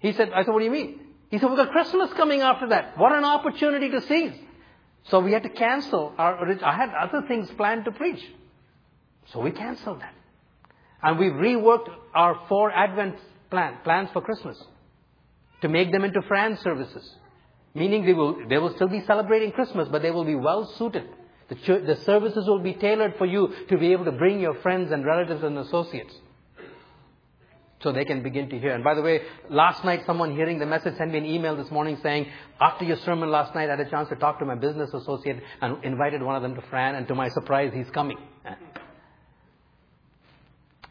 He 0.00 0.12
said, 0.12 0.30
I 0.34 0.44
said, 0.44 0.52
what 0.52 0.58
do 0.58 0.64
you 0.64 0.70
mean? 0.70 1.00
He 1.30 1.38
said, 1.38 1.48
we've 1.48 1.56
got 1.56 1.70
Christmas 1.70 2.12
coming 2.14 2.40
after 2.40 2.68
that. 2.70 2.98
What 2.98 3.12
an 3.12 3.24
opportunity 3.24 3.88
to 3.90 4.00
seize. 4.02 4.32
So 5.04 5.20
we 5.20 5.32
had 5.32 5.44
to 5.44 5.48
cancel 5.48 6.12
our, 6.18 6.46
I 6.62 6.76
had 6.76 6.90
other 6.90 7.26
things 7.26 7.50
planned 7.56 7.84
to 7.84 7.92
preach. 7.92 8.22
So 9.32 9.40
we 9.40 9.52
canceled 9.52 10.00
that. 10.00 10.14
And 11.02 11.18
we 11.18 11.26
reworked 11.26 11.88
our 12.14 12.40
four 12.48 12.70
Advent 12.70 13.16
plan, 13.50 13.78
plans 13.84 14.10
for 14.12 14.20
Christmas 14.20 14.62
to 15.62 15.68
make 15.68 15.92
them 15.92 16.04
into 16.04 16.20
friend 16.22 16.58
services. 16.58 17.16
Meaning 17.74 18.04
they 18.04 18.14
will, 18.14 18.48
they 18.48 18.58
will 18.58 18.74
still 18.74 18.88
be 18.88 19.02
celebrating 19.06 19.52
Christmas, 19.52 19.88
but 19.88 20.02
they 20.02 20.10
will 20.10 20.24
be 20.24 20.34
well 20.34 20.66
suited. 20.76 21.04
The, 21.48 21.54
church, 21.56 21.86
the 21.86 21.96
services 22.04 22.46
will 22.46 22.60
be 22.60 22.74
tailored 22.74 23.14
for 23.16 23.26
you 23.26 23.54
to 23.68 23.78
be 23.78 23.92
able 23.92 24.04
to 24.06 24.12
bring 24.12 24.40
your 24.40 24.54
friends 24.60 24.90
and 24.90 25.04
relatives 25.04 25.42
and 25.42 25.58
associates. 25.58 26.14
So 27.82 27.92
they 27.92 28.04
can 28.04 28.22
begin 28.22 28.50
to 28.50 28.58
hear. 28.58 28.74
And 28.74 28.84
by 28.84 28.94
the 28.94 29.00
way, 29.00 29.22
last 29.48 29.84
night 29.84 30.02
someone 30.04 30.34
hearing 30.36 30.58
the 30.58 30.66
message 30.66 30.98
sent 30.98 31.12
me 31.12 31.18
an 31.18 31.24
email 31.24 31.56
this 31.56 31.70
morning 31.70 31.98
saying, 32.02 32.26
after 32.60 32.84
your 32.84 32.98
sermon 32.98 33.30
last 33.30 33.54
night, 33.54 33.68
I 33.68 33.76
had 33.76 33.80
a 33.80 33.88
chance 33.88 34.10
to 34.10 34.16
talk 34.16 34.38
to 34.40 34.44
my 34.44 34.54
business 34.54 34.92
associate 34.92 35.42
and 35.62 35.82
invited 35.82 36.22
one 36.22 36.36
of 36.36 36.42
them 36.42 36.54
to 36.56 36.62
Fran, 36.68 36.94
and 36.94 37.08
to 37.08 37.14
my 37.14 37.30
surprise, 37.30 37.72
he's 37.74 37.88
coming. 37.90 38.18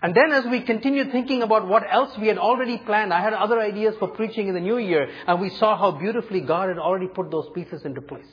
And 0.01 0.15
then 0.15 0.31
as 0.31 0.45
we 0.45 0.61
continued 0.61 1.11
thinking 1.11 1.43
about 1.43 1.67
what 1.67 1.83
else 1.91 2.17
we 2.17 2.27
had 2.27 2.39
already 2.39 2.77
planned, 2.77 3.13
I 3.13 3.21
had 3.21 3.33
other 3.33 3.59
ideas 3.59 3.95
for 3.99 4.07
preaching 4.07 4.47
in 4.47 4.55
the 4.55 4.61
new 4.61 4.77
year, 4.77 5.09
and 5.27 5.39
we 5.39 5.49
saw 5.49 5.77
how 5.77 5.91
beautifully 5.91 6.41
God 6.41 6.69
had 6.69 6.79
already 6.79 7.07
put 7.07 7.29
those 7.29 7.49
pieces 7.53 7.83
into 7.83 8.01
place. 8.01 8.25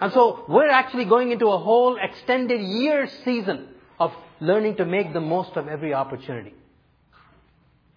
And 0.00 0.10
so 0.12 0.44
we're 0.48 0.70
actually 0.70 1.04
going 1.04 1.32
into 1.32 1.48
a 1.48 1.58
whole 1.58 1.98
extended 2.00 2.62
year 2.62 3.08
season 3.24 3.68
of 3.98 4.12
learning 4.40 4.76
to 4.76 4.86
make 4.86 5.12
the 5.12 5.20
most 5.20 5.56
of 5.56 5.68
every 5.68 5.92
opportunity 5.92 6.54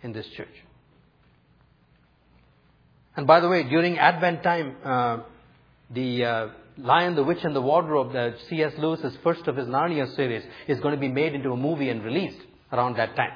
in 0.03 0.13
this 0.13 0.27
church. 0.35 0.47
And 3.15 3.27
by 3.27 3.39
the 3.39 3.49
way, 3.49 3.63
during 3.63 3.97
Advent 3.97 4.41
time, 4.41 4.75
uh, 4.83 5.17
the 5.89 6.25
uh, 6.25 6.47
Lion, 6.77 7.15
the 7.15 7.23
Witch, 7.23 7.43
and 7.43 7.55
the 7.55 7.61
Wardrobe, 7.61 8.13
the 8.13 8.35
C.S. 8.49 8.73
Lewis's 8.77 9.17
first 9.23 9.47
of 9.47 9.57
his 9.57 9.67
Narnia 9.67 10.15
series, 10.15 10.43
is 10.67 10.79
going 10.79 10.95
to 10.95 10.99
be 10.99 11.09
made 11.09 11.33
into 11.33 11.51
a 11.51 11.57
movie 11.57 11.89
and 11.89 12.03
released 12.03 12.39
around 12.71 12.95
that 12.97 13.15
time. 13.15 13.33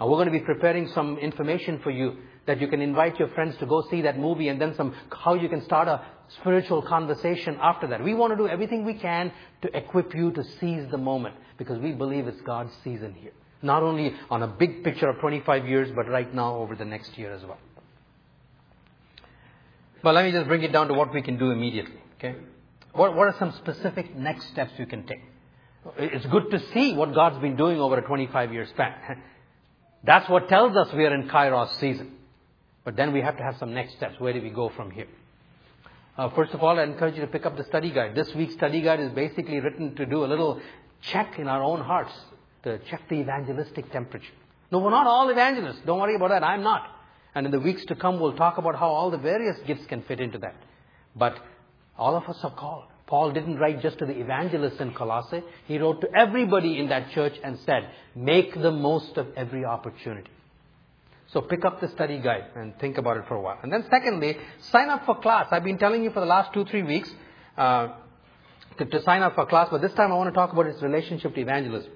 And 0.00 0.08
we're 0.08 0.16
going 0.16 0.32
to 0.32 0.38
be 0.38 0.44
preparing 0.44 0.88
some 0.94 1.18
information 1.18 1.80
for 1.80 1.90
you 1.90 2.16
that 2.46 2.60
you 2.60 2.68
can 2.68 2.80
invite 2.80 3.18
your 3.18 3.28
friends 3.28 3.56
to 3.58 3.66
go 3.66 3.86
see 3.90 4.02
that 4.02 4.18
movie 4.18 4.48
and 4.48 4.58
then 4.60 4.74
some, 4.74 4.94
how 5.10 5.34
you 5.34 5.50
can 5.50 5.62
start 5.64 5.86
a 5.86 6.02
spiritual 6.40 6.80
conversation 6.82 7.58
after 7.60 7.86
that. 7.88 8.02
We 8.02 8.14
want 8.14 8.32
to 8.32 8.36
do 8.36 8.48
everything 8.48 8.84
we 8.86 8.94
can 8.94 9.30
to 9.62 9.76
equip 9.76 10.14
you 10.14 10.32
to 10.32 10.42
seize 10.58 10.90
the 10.90 10.96
moment 10.96 11.34
because 11.58 11.78
we 11.78 11.92
believe 11.92 12.26
it's 12.26 12.40
God's 12.42 12.72
season 12.82 13.14
here. 13.14 13.32
Not 13.60 13.82
only 13.82 14.14
on 14.30 14.42
a 14.42 14.46
big 14.46 14.84
picture 14.84 15.08
of 15.08 15.18
25 15.18 15.66
years, 15.66 15.90
but 15.94 16.08
right 16.08 16.32
now 16.32 16.56
over 16.56 16.76
the 16.76 16.84
next 16.84 17.18
year 17.18 17.32
as 17.32 17.42
well. 17.42 17.58
But 20.02 20.14
let 20.14 20.24
me 20.24 20.30
just 20.30 20.46
bring 20.46 20.62
it 20.62 20.72
down 20.72 20.88
to 20.88 20.94
what 20.94 21.12
we 21.12 21.22
can 21.22 21.38
do 21.38 21.50
immediately. 21.50 22.00
Okay? 22.18 22.36
What, 22.92 23.14
what 23.14 23.28
are 23.28 23.36
some 23.38 23.52
specific 23.58 24.14
next 24.16 24.48
steps 24.48 24.72
you 24.78 24.86
can 24.86 25.06
take? 25.06 25.20
It's 25.96 26.26
good 26.26 26.50
to 26.50 26.60
see 26.72 26.94
what 26.94 27.14
God's 27.14 27.38
been 27.38 27.56
doing 27.56 27.80
over 27.80 27.98
a 27.98 28.02
25 28.02 28.52
year 28.52 28.66
span. 28.66 28.94
That's 30.04 30.28
what 30.28 30.48
tells 30.48 30.76
us 30.76 30.92
we 30.92 31.04
are 31.04 31.14
in 31.14 31.28
Kairos 31.28 31.74
season. 31.80 32.12
But 32.84 32.96
then 32.96 33.12
we 33.12 33.20
have 33.20 33.36
to 33.36 33.42
have 33.42 33.56
some 33.58 33.74
next 33.74 33.96
steps. 33.96 34.14
Where 34.18 34.32
do 34.32 34.40
we 34.40 34.50
go 34.50 34.68
from 34.70 34.90
here? 34.90 35.08
Uh, 36.16 36.30
first 36.30 36.52
of 36.52 36.62
all, 36.62 36.78
I 36.78 36.82
encourage 36.82 37.14
you 37.14 37.20
to 37.20 37.26
pick 37.26 37.46
up 37.46 37.56
the 37.56 37.64
study 37.64 37.90
guide. 37.90 38.14
This 38.14 38.34
week's 38.34 38.54
study 38.54 38.80
guide 38.80 39.00
is 39.00 39.12
basically 39.12 39.60
written 39.60 39.94
to 39.96 40.06
do 40.06 40.24
a 40.24 40.26
little 40.26 40.60
check 41.02 41.38
in 41.38 41.46
our 41.48 41.62
own 41.62 41.80
hearts, 41.80 42.12
to 42.64 42.78
check 42.90 43.08
the 43.08 43.16
evangelistic 43.16 43.90
temperature. 43.92 44.32
No, 44.70 44.78
we're 44.80 44.90
not 44.90 45.06
all 45.06 45.28
evangelists. 45.30 45.80
Don't 45.86 46.00
worry 46.00 46.16
about 46.16 46.30
that. 46.30 46.42
I'm 46.44 46.62
not. 46.62 46.86
And 47.34 47.46
in 47.46 47.52
the 47.52 47.60
weeks 47.60 47.84
to 47.86 47.94
come, 47.94 48.20
we'll 48.20 48.36
talk 48.36 48.58
about 48.58 48.76
how 48.76 48.88
all 48.88 49.10
the 49.10 49.18
various 49.18 49.58
gifts 49.66 49.86
can 49.86 50.02
fit 50.02 50.20
into 50.20 50.38
that. 50.38 50.56
But 51.14 51.38
all 51.96 52.16
of 52.16 52.24
us 52.28 52.38
are 52.42 52.54
called. 52.54 52.84
Paul 53.06 53.32
didn't 53.32 53.58
write 53.58 53.80
just 53.80 53.98
to 53.98 54.06
the 54.06 54.18
evangelists 54.20 54.80
in 54.80 54.92
Colossae. 54.92 55.42
He 55.66 55.78
wrote 55.78 56.02
to 56.02 56.08
everybody 56.14 56.78
in 56.78 56.88
that 56.90 57.10
church 57.12 57.34
and 57.42 57.58
said, 57.60 57.88
make 58.14 58.54
the 58.54 58.70
most 58.70 59.16
of 59.16 59.28
every 59.36 59.64
opportunity. 59.64 60.30
So 61.32 61.40
pick 61.40 61.64
up 61.64 61.80
the 61.80 61.88
study 61.88 62.18
guide 62.18 62.44
and 62.54 62.78
think 62.78 62.98
about 62.98 63.16
it 63.16 63.24
for 63.28 63.34
a 63.34 63.40
while. 63.40 63.58
And 63.62 63.72
then 63.72 63.84
secondly, 63.90 64.36
sign 64.60 64.90
up 64.90 65.06
for 65.06 65.18
class. 65.20 65.48
I've 65.50 65.64
been 65.64 65.78
telling 65.78 66.04
you 66.04 66.10
for 66.10 66.20
the 66.20 66.26
last 66.26 66.52
two, 66.52 66.64
three 66.66 66.82
weeks, 66.82 67.10
uh, 67.56 67.88
to, 68.78 68.84
to 68.84 69.02
sign 69.02 69.22
up 69.22 69.34
for 69.34 69.46
class, 69.46 69.68
but 69.70 69.80
this 69.80 69.92
time 69.92 70.12
I 70.12 70.14
want 70.14 70.28
to 70.28 70.34
talk 70.34 70.52
about 70.52 70.66
its 70.66 70.82
relationship 70.82 71.34
to 71.34 71.40
evangelism. 71.40 71.90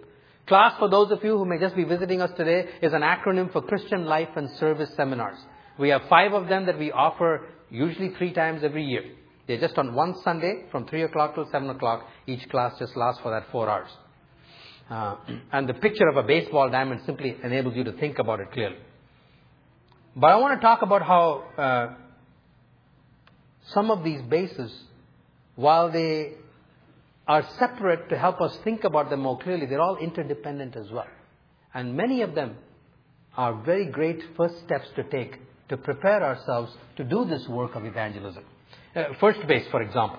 Class, 0.47 0.75
for 0.79 0.89
those 0.89 1.11
of 1.13 1.23
you 1.23 1.39
who 1.39 1.45
may 1.45 1.59
just 1.59 1.77
be 1.77 1.85
visiting 1.85 2.21
us 2.21 2.31
today, 2.37 2.69
is 2.83 2.93
an 2.93 3.03
acronym 3.03 3.53
for 3.53 3.63
Christian 3.63 4.07
Life 4.07 4.31
and 4.37 4.51
Service 4.59 4.91
Seminars. 4.97 5.39
We 5.79 5.91
have 5.91 6.03
five 6.09 6.33
of 6.33 6.49
them 6.49 6.67
that 6.67 6.79
we 6.79 6.91
offer 6.91 7.47
usually 7.71 8.11
three 8.19 8.33
times 8.33 8.63
every 8.65 8.85
year. 8.85 9.05
They're 9.47 9.61
just 9.61 9.79
on 9.79 9.95
one 9.95 10.15
Sunday 10.23 10.65
from 10.71 10.87
3 10.87 11.03
o'clock 11.05 11.35
till 11.35 11.49
7 11.51 11.69
o'clock. 11.71 12.07
Each 12.27 12.49
class 12.49 12.79
just 12.79 12.97
lasts 12.97 13.21
for 13.23 13.31
that 13.31 13.51
four 13.51 13.69
hours. 13.69 13.91
Uh, 14.91 15.17
and 15.53 15.69
the 15.69 15.75
picture 15.75 16.09
of 16.09 16.17
a 16.17 16.23
baseball 16.23 16.71
diamond 16.71 17.03
simply 17.07 17.37
enables 17.43 17.77
you 17.77 17.85
to 17.85 17.93
think 17.93 18.19
about 18.19 18.41
it 18.41 18.51
clearly. 18.53 18.77
But 20.15 20.29
I 20.29 20.37
want 20.37 20.61
to 20.61 20.65
talk 20.65 20.83
about 20.83 21.03
how 21.03 21.45
uh, 21.57 21.95
some 23.73 23.91
of 23.91 24.05
these 24.05 24.21
bases, 24.23 24.73
while 25.57 25.91
they 25.91 26.35
are 27.27 27.47
separate 27.59 28.09
to 28.09 28.19
help 28.19 28.41
us 28.41 28.57
think 28.65 28.85
about 28.85 29.11
them 29.11 29.21
more 29.21 29.39
clearly, 29.39 29.67
they're 29.67 29.81
all 29.81 29.97
interdependent 29.97 30.77
as 30.77 30.91
well. 30.91 31.07
And 31.73 31.97
many 31.97 32.23
of 32.23 32.35
them 32.35 32.57
are 33.37 33.63
very 33.63 33.87
great 33.87 34.23
first 34.37 34.59
steps 34.65 34.89
to 34.97 35.05
take 35.05 35.39
to 35.69 35.77
prepare 35.77 36.23
ourselves 36.23 36.73
to 36.97 37.05
do 37.05 37.25
this 37.25 37.49
work 37.49 37.75
of 37.75 37.85
evangelism. 37.85 38.45
Uh, 38.95 39.05
first 39.21 39.47
base, 39.47 39.67
for 39.71 39.81
example. 39.81 40.19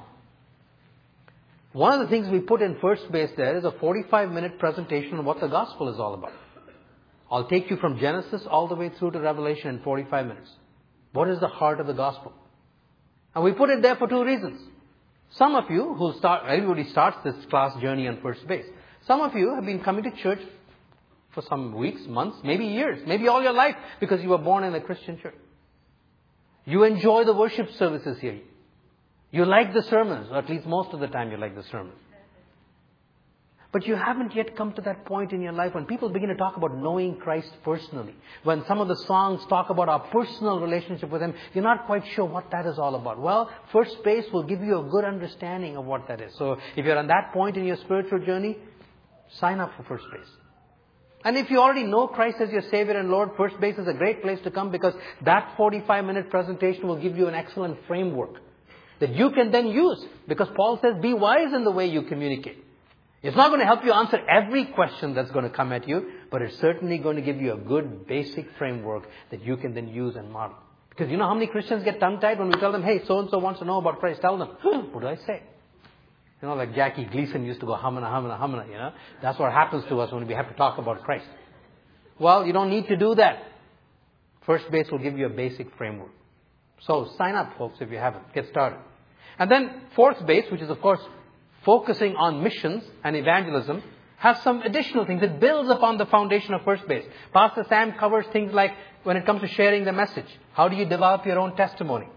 One 1.74 1.94
of 1.94 2.00
the 2.02 2.08
things 2.08 2.30
we 2.30 2.40
put 2.40 2.62
in 2.62 2.78
first 2.80 3.12
base 3.12 3.32
there 3.36 3.58
is 3.58 3.64
a 3.64 3.72
45 3.72 4.32
minute 4.32 4.58
presentation 4.58 5.20
of 5.20 5.26
what 5.26 5.40
the 5.40 5.48
gospel 5.48 5.94
is 5.94 6.00
all 6.00 6.14
about. 6.14 6.34
I'll 7.30 7.48
take 7.48 7.70
you 7.70 7.78
from 7.78 8.00
Genesis 8.00 8.44
all 8.50 8.68
the 8.68 8.76
way 8.76 8.90
through 8.98 9.12
to 9.12 9.20
Revelation 9.20 9.70
in 9.70 9.84
45 9.84 10.28
minutes. 10.28 10.50
What 11.14 11.30
is 11.30 11.40
the 11.40 11.48
heart 11.48 11.80
of 11.80 11.88
the 11.88 11.94
gospel? 11.94 12.32
And 13.36 13.44
we 13.44 13.54
put 13.54 13.70
it 13.70 13.82
there 13.82 13.96
for 13.96 14.08
two 14.08 14.24
reasons. 14.24 14.62
Some 15.38 15.56
of 15.56 15.70
you 15.70 15.96
who 15.96 16.14
start, 16.18 16.44
everybody 16.48 16.90
starts 16.90 17.18
this 17.24 17.36
class 17.50 17.80
journey 17.82 18.08
on 18.08 18.22
first 18.22 18.48
base. 18.48 18.66
Some 19.08 19.22
of 19.22 19.36
you 19.36 19.56
have 19.56 19.66
been 19.66 19.84
coming 19.84 20.04
to 20.04 20.12
church 20.12 20.40
for 21.34 21.42
some 21.50 21.74
weeks, 21.74 22.02
months, 22.08 22.38
maybe 22.44 22.66
years, 22.66 23.02
maybe 23.08 23.28
all 23.28 23.42
your 23.42 23.54
life 23.54 23.76
because 24.00 24.22
you 24.22 24.30
were 24.30 24.38
born 24.38 24.64
in 24.64 24.76
a 24.76 24.82
Christian 24.82 25.20
church. 25.20 25.36
You 26.66 26.84
enjoy 26.84 27.24
the 27.24 27.34
worship 27.34 27.70
services 27.78 28.20
here. 28.20 28.40
You 29.32 29.46
like 29.46 29.74
the 29.74 29.82
sermons, 29.82 30.28
or 30.30 30.38
at 30.38 30.50
least 30.50 30.68
most 30.68 30.94
of 30.94 31.00
the 31.00 31.08
time 31.08 31.32
you 31.32 31.38
like 31.38 31.56
the 31.56 31.64
sermons. 31.64 31.98
But 33.74 33.88
you 33.88 33.96
haven't 33.96 34.36
yet 34.36 34.56
come 34.56 34.72
to 34.74 34.82
that 34.84 35.04
point 35.04 35.34
in 35.34 35.42
your 35.42 35.52
life 35.52 35.74
when 35.74 35.86
people 35.86 36.08
begin 36.10 36.30
to 36.30 36.36
talk 36.36 36.58
about 36.58 36.78
knowing 36.78 37.18
Christ 37.18 37.52
personally. 37.64 38.14
When 38.44 38.64
some 38.68 38.80
of 38.80 38.88
the 38.88 38.96
songs 38.96 39.44
talk 39.50 39.72
about 39.72 39.90
our 39.90 40.00
personal 40.00 40.60
relationship 40.60 41.10
with 41.10 41.24
Him, 41.24 41.34
you're 41.56 41.64
not 41.64 41.88
quite 41.88 42.04
sure 42.14 42.24
what 42.24 42.52
that 42.52 42.68
is 42.68 42.78
all 42.78 42.94
about. 42.94 43.20
Well, 43.20 43.50
First 43.72 44.04
Base 44.04 44.26
will 44.32 44.44
give 44.44 44.62
you 44.62 44.78
a 44.78 44.84
good 44.84 45.04
understanding 45.04 45.76
of 45.76 45.86
what 45.86 46.08
that 46.08 46.22
is. 46.22 46.36
So 46.38 46.58
if 46.76 46.86
you're 46.86 47.00
on 47.00 47.08
that 47.08 47.34
point 47.34 47.58
in 47.58 47.66
your 47.66 47.78
spiritual 47.78 48.20
journey, 48.20 48.60
sign 49.40 49.60
up 49.60 49.72
for 49.76 49.84
First 49.86 50.06
Base. 50.14 50.30
And 51.26 51.36
if 51.36 51.50
you 51.50 51.60
already 51.60 51.86
know 51.86 52.06
Christ 52.06 52.38
as 52.42 52.52
your 52.52 52.64
Savior 52.70 53.00
and 53.00 53.10
Lord, 53.10 53.32
First 53.38 53.60
Base 53.60 53.80
is 53.80 53.88
a 53.88 53.94
great 53.94 54.22
place 54.22 54.40
to 54.44 54.52
come 54.52 54.70
because 54.70 54.94
that 55.24 55.56
45 55.58 56.06
minute 56.06 56.30
presentation 56.30 56.88
will 56.88 57.02
give 57.02 57.18
you 57.18 57.28
an 57.28 57.34
excellent 57.34 57.80
framework 57.88 58.36
that 59.00 59.16
you 59.16 59.32
can 59.32 59.50
then 59.50 59.66
use. 59.66 60.06
Because 60.28 60.50
Paul 60.56 60.78
says, 60.80 61.02
be 61.02 61.16
wise 61.16 61.54
in 61.54 61.64
the 61.64 61.72
way 61.72 61.88
you 61.88 62.04
communicate. 62.04 62.64
It's 63.24 63.38
not 63.38 63.48
going 63.48 63.62
to 63.62 63.66
help 63.66 63.86
you 63.86 63.94
answer 63.94 64.20
every 64.28 64.66
question 64.66 65.14
that's 65.16 65.32
going 65.32 65.46
to 65.46 65.50
come 65.50 65.72
at 65.72 65.88
you, 65.88 66.12
but 66.30 66.42
it's 66.42 66.60
certainly 66.60 66.98
going 66.98 67.16
to 67.16 67.22
give 67.22 67.42
you 67.42 67.54
a 67.54 67.58
good 67.58 68.06
basic 68.06 68.46
framework 68.58 69.04
that 69.32 69.42
you 69.46 69.56
can 69.56 69.74
then 69.74 69.88
use 69.88 70.18
and 70.18 70.30
model. 70.30 70.58
Because 70.90 71.10
you 71.10 71.16
know 71.16 71.26
how 71.26 71.34
many 71.34 71.48
Christians 71.48 71.86
get 71.86 72.02
tongue 72.02 72.20
tied 72.20 72.38
when 72.38 72.50
we 72.50 72.60
tell 72.60 72.74
them, 72.74 72.84
hey, 72.84 73.02
so 73.08 73.20
and 73.20 73.30
so 73.30 73.40
wants 73.40 73.60
to 73.62 73.66
know 73.66 73.78
about 73.78 74.00
Christ. 74.00 74.20
Tell 74.20 74.38
them, 74.38 74.50
what 74.92 75.02
do 75.02 75.08
I 75.08 75.16
say? 75.16 75.42
You 76.42 76.50
know, 76.50 76.56
like 76.56 76.76
Jackie 76.76 77.06
Gleason 77.06 77.46
used 77.46 77.62
to 77.62 77.66
go 77.66 77.72
hamana, 77.72 78.04
hamana, 78.04 78.38
hamana, 78.38 78.68
you 78.68 78.74
know. 78.74 78.92
That's 79.22 79.40
what 79.40 79.54
happens 79.54 79.86
to 79.86 80.02
us 80.02 80.12
when 80.12 80.28
we 80.28 80.34
have 80.34 80.50
to 80.50 80.56
talk 80.56 80.78
about 80.78 81.02
Christ. 81.04 81.26
Well, 82.20 82.46
you 82.46 82.52
don't 82.52 82.70
need 82.70 82.88
to 82.90 82.98
do 82.98 83.16
that. 83.16 83.42
First 84.46 84.70
base 84.70 84.92
will 84.92 85.00
give 85.00 85.18
you 85.18 85.28
a 85.28 85.30
basic 85.30 85.74
framework. 85.78 86.12
So 86.82 87.10
sign 87.18 87.36
up, 87.36 87.58
folks, 87.58 87.78
if 87.80 87.90
you 87.90 87.98
haven't. 87.98 88.34
Get 88.34 88.50
started. 88.50 88.80
And 89.40 89.50
then 89.50 89.84
fourth 89.96 90.24
base, 90.28 90.52
which 90.52 90.62
is 90.62 90.70
of 90.70 90.82
course 90.82 91.00
focusing 91.66 92.16
on 92.16 92.44
missions 92.44 92.84
and 93.04 93.16
evangelism, 93.16 93.84
has 94.18 94.42
some 94.42 94.62
additional 94.62 95.06
things. 95.06 95.22
It 95.22 95.40
builds 95.40 95.70
upon 95.70 95.98
the 95.98 96.06
foundation 96.06 96.54
of 96.54 96.64
first 96.64 96.88
base. 96.88 97.06
Pastor 97.34 97.66
Sam 97.68 97.94
covers 97.94 98.26
things 98.32 98.54
like 98.54 98.72
when 99.04 99.18
it 99.18 99.26
comes 99.26 99.42
to 99.42 99.48
sharing 99.48 99.84
the 99.84 99.92
message. 99.92 100.28
How 100.54 100.70
do 100.70 100.76
you 100.76 100.86
develop 100.86 101.26
your 101.26 101.40
own 101.40 101.56
testimony? 101.58 102.08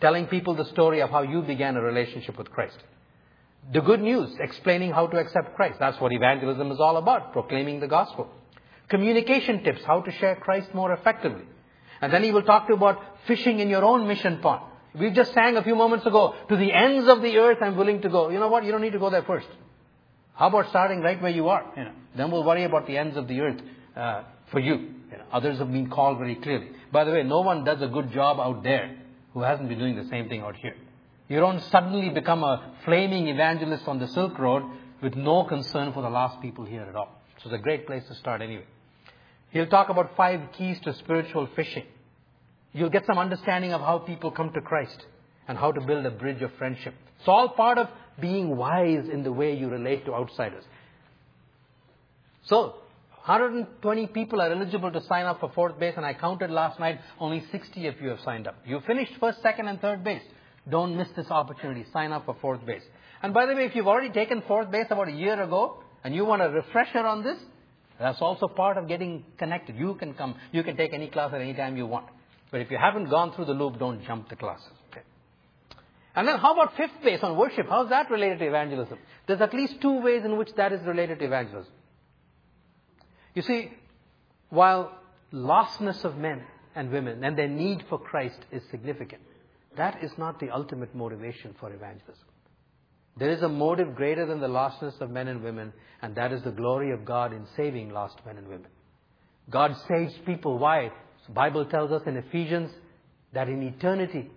Telling 0.00 0.26
people 0.26 0.54
the 0.54 0.64
story 0.66 1.00
of 1.00 1.10
how 1.10 1.22
you 1.22 1.42
began 1.42 1.76
a 1.76 1.82
relationship 1.82 2.38
with 2.38 2.50
Christ. 2.50 2.78
The 3.72 3.80
good 3.80 4.00
news, 4.00 4.30
explaining 4.40 4.92
how 4.92 5.08
to 5.08 5.18
accept 5.18 5.56
Christ. 5.56 5.78
That's 5.78 6.00
what 6.00 6.12
evangelism 6.12 6.70
is 6.70 6.80
all 6.80 6.96
about, 6.96 7.32
proclaiming 7.32 7.80
the 7.80 7.88
gospel. 7.88 8.28
Communication 8.88 9.62
tips, 9.62 9.82
how 9.84 10.00
to 10.00 10.10
share 10.12 10.36
Christ 10.36 10.72
more 10.74 10.92
effectively. 10.92 11.44
And 12.00 12.12
then 12.12 12.22
he 12.22 12.32
will 12.32 12.42
talk 12.42 12.66
to 12.66 12.72
you 12.72 12.76
about 12.76 13.02
fishing 13.26 13.60
in 13.60 13.68
your 13.68 13.84
own 13.84 14.06
mission 14.08 14.38
pond. 14.38 14.62
We 14.98 15.10
just 15.10 15.32
sang 15.34 15.56
a 15.56 15.62
few 15.62 15.76
moments 15.76 16.04
ago, 16.06 16.34
to 16.48 16.56
the 16.56 16.72
ends 16.72 17.08
of 17.08 17.22
the 17.22 17.36
earth 17.38 17.58
I'm 17.60 17.76
willing 17.76 18.02
to 18.02 18.08
go. 18.08 18.30
You 18.30 18.40
know 18.40 18.48
what? 18.48 18.64
You 18.64 18.72
don't 18.72 18.80
need 18.80 18.92
to 18.92 18.98
go 18.98 19.10
there 19.10 19.22
first. 19.22 19.46
How 20.34 20.48
about 20.48 20.68
starting 20.70 21.00
right 21.00 21.20
where 21.20 21.30
you 21.30 21.48
are? 21.48 21.72
You 21.76 21.84
know, 21.84 21.92
then 22.16 22.30
we'll 22.30 22.44
worry 22.44 22.64
about 22.64 22.86
the 22.86 22.96
ends 22.96 23.16
of 23.16 23.28
the 23.28 23.40
earth 23.40 23.60
uh, 23.96 24.22
for 24.50 24.58
you. 24.58 24.74
you 24.74 25.18
know, 25.18 25.24
others 25.32 25.58
have 25.58 25.70
been 25.70 25.90
called 25.90 26.18
very 26.18 26.34
clearly. 26.36 26.70
By 26.90 27.04
the 27.04 27.12
way, 27.12 27.22
no 27.22 27.42
one 27.42 27.64
does 27.64 27.80
a 27.82 27.88
good 27.88 28.10
job 28.10 28.40
out 28.40 28.62
there 28.62 28.96
who 29.34 29.42
hasn't 29.42 29.68
been 29.68 29.78
doing 29.78 29.96
the 29.96 30.08
same 30.08 30.28
thing 30.28 30.40
out 30.40 30.56
here. 30.56 30.74
You 31.28 31.38
don't 31.38 31.60
suddenly 31.70 32.08
become 32.10 32.42
a 32.42 32.74
flaming 32.84 33.28
evangelist 33.28 33.86
on 33.86 34.00
the 34.00 34.08
Silk 34.08 34.38
Road 34.38 34.64
with 35.00 35.14
no 35.14 35.44
concern 35.44 35.92
for 35.92 36.02
the 36.02 36.10
lost 36.10 36.40
people 36.42 36.64
here 36.64 36.82
at 36.82 36.96
all. 36.96 37.22
So 37.42 37.50
it's 37.50 37.54
a 37.54 37.62
great 37.62 37.86
place 37.86 38.06
to 38.08 38.14
start 38.16 38.42
anyway. 38.42 38.64
He'll 39.50 39.66
talk 39.66 39.88
about 39.88 40.16
five 40.16 40.40
keys 40.52 40.80
to 40.80 40.94
spiritual 40.94 41.48
fishing. 41.54 41.84
You'll 42.72 42.90
get 42.90 43.06
some 43.06 43.18
understanding 43.18 43.72
of 43.72 43.80
how 43.80 43.98
people 43.98 44.30
come 44.30 44.52
to 44.52 44.60
Christ 44.60 45.04
and 45.48 45.58
how 45.58 45.72
to 45.72 45.80
build 45.80 46.06
a 46.06 46.10
bridge 46.10 46.42
of 46.42 46.52
friendship. 46.58 46.94
It's 47.18 47.28
all 47.28 47.48
part 47.50 47.78
of 47.78 47.88
being 48.20 48.56
wise 48.56 49.08
in 49.12 49.22
the 49.22 49.32
way 49.32 49.56
you 49.56 49.68
relate 49.68 50.04
to 50.06 50.14
outsiders. 50.14 50.64
So, 52.44 52.76
120 53.24 54.06
people 54.08 54.40
are 54.40 54.50
eligible 54.50 54.90
to 54.90 55.02
sign 55.04 55.26
up 55.26 55.40
for 55.40 55.50
fourth 55.54 55.78
base, 55.78 55.94
and 55.96 56.06
I 56.06 56.14
counted 56.14 56.50
last 56.50 56.80
night, 56.80 57.00
only 57.18 57.44
60 57.52 57.86
of 57.88 58.00
you 58.00 58.08
have 58.08 58.20
signed 58.24 58.46
up. 58.46 58.56
You 58.64 58.80
finished 58.86 59.12
first, 59.20 59.42
second, 59.42 59.68
and 59.68 59.80
third 59.80 60.02
base. 60.02 60.22
Don't 60.68 60.96
miss 60.96 61.08
this 61.16 61.30
opportunity. 61.30 61.84
Sign 61.92 62.12
up 62.12 62.24
for 62.24 62.36
fourth 62.40 62.64
base. 62.64 62.82
And 63.22 63.34
by 63.34 63.46
the 63.46 63.54
way, 63.54 63.66
if 63.66 63.74
you've 63.74 63.88
already 63.88 64.10
taken 64.10 64.42
fourth 64.46 64.70
base 64.70 64.86
about 64.90 65.08
a 65.08 65.12
year 65.12 65.40
ago, 65.42 65.82
and 66.02 66.14
you 66.14 66.24
want 66.24 66.42
a 66.42 66.48
refresher 66.48 67.00
on 67.06 67.22
this, 67.22 67.36
that's 67.98 68.22
also 68.22 68.48
part 68.48 68.78
of 68.78 68.88
getting 68.88 69.24
connected. 69.36 69.76
You 69.76 69.94
can 69.94 70.14
come, 70.14 70.36
you 70.52 70.62
can 70.62 70.76
take 70.76 70.94
any 70.94 71.08
class 71.08 71.32
at 71.34 71.40
any 71.40 71.52
time 71.52 71.76
you 71.76 71.86
want. 71.86 72.06
But 72.50 72.60
if 72.60 72.70
you 72.70 72.78
haven't 72.78 73.10
gone 73.10 73.32
through 73.32 73.46
the 73.46 73.54
loop, 73.54 73.78
don't 73.78 74.04
jump 74.04 74.28
the 74.28 74.36
classes. 74.36 74.72
Okay. 74.90 75.02
And 76.14 76.26
then 76.26 76.38
how 76.38 76.54
about 76.54 76.76
fifth 76.76 77.02
base 77.04 77.22
on 77.22 77.36
worship? 77.36 77.66
How's 77.68 77.90
that 77.90 78.10
related 78.10 78.40
to 78.40 78.48
evangelism? 78.48 78.98
There's 79.26 79.40
at 79.40 79.54
least 79.54 79.80
two 79.80 80.00
ways 80.00 80.24
in 80.24 80.36
which 80.36 80.52
that 80.56 80.72
is 80.72 80.82
related 80.82 81.20
to 81.20 81.26
evangelism. 81.26 81.72
You 83.34 83.42
see, 83.42 83.72
while 84.48 84.98
lostness 85.32 86.04
of 86.04 86.16
men 86.16 86.42
and 86.74 86.90
women 86.90 87.22
and 87.22 87.38
their 87.38 87.48
need 87.48 87.84
for 87.88 87.98
Christ 87.98 88.40
is 88.50 88.62
significant, 88.70 89.22
that 89.76 90.02
is 90.02 90.10
not 90.18 90.40
the 90.40 90.50
ultimate 90.50 90.94
motivation 90.94 91.54
for 91.60 91.72
evangelism. 91.72 92.24
There 93.16 93.30
is 93.30 93.42
a 93.42 93.48
motive 93.48 93.94
greater 93.94 94.26
than 94.26 94.40
the 94.40 94.48
lostness 94.48 95.00
of 95.00 95.10
men 95.10 95.28
and 95.28 95.42
women, 95.42 95.72
and 96.02 96.14
that 96.16 96.32
is 96.32 96.42
the 96.42 96.50
glory 96.50 96.92
of 96.92 97.04
God 97.04 97.32
in 97.32 97.46
saving 97.56 97.90
lost 97.90 98.18
men 98.26 98.38
and 98.38 98.48
women. 98.48 98.70
God 99.48 99.76
saves 99.88 100.14
people. 100.26 100.58
Why? 100.58 100.90
The 101.26 101.32
Bible 101.32 101.64
tells 101.66 101.92
us 101.92 102.02
in 102.06 102.16
Ephesians 102.16 102.70
that 103.32 103.48
in 103.48 103.62
eternity, 103.62 104.30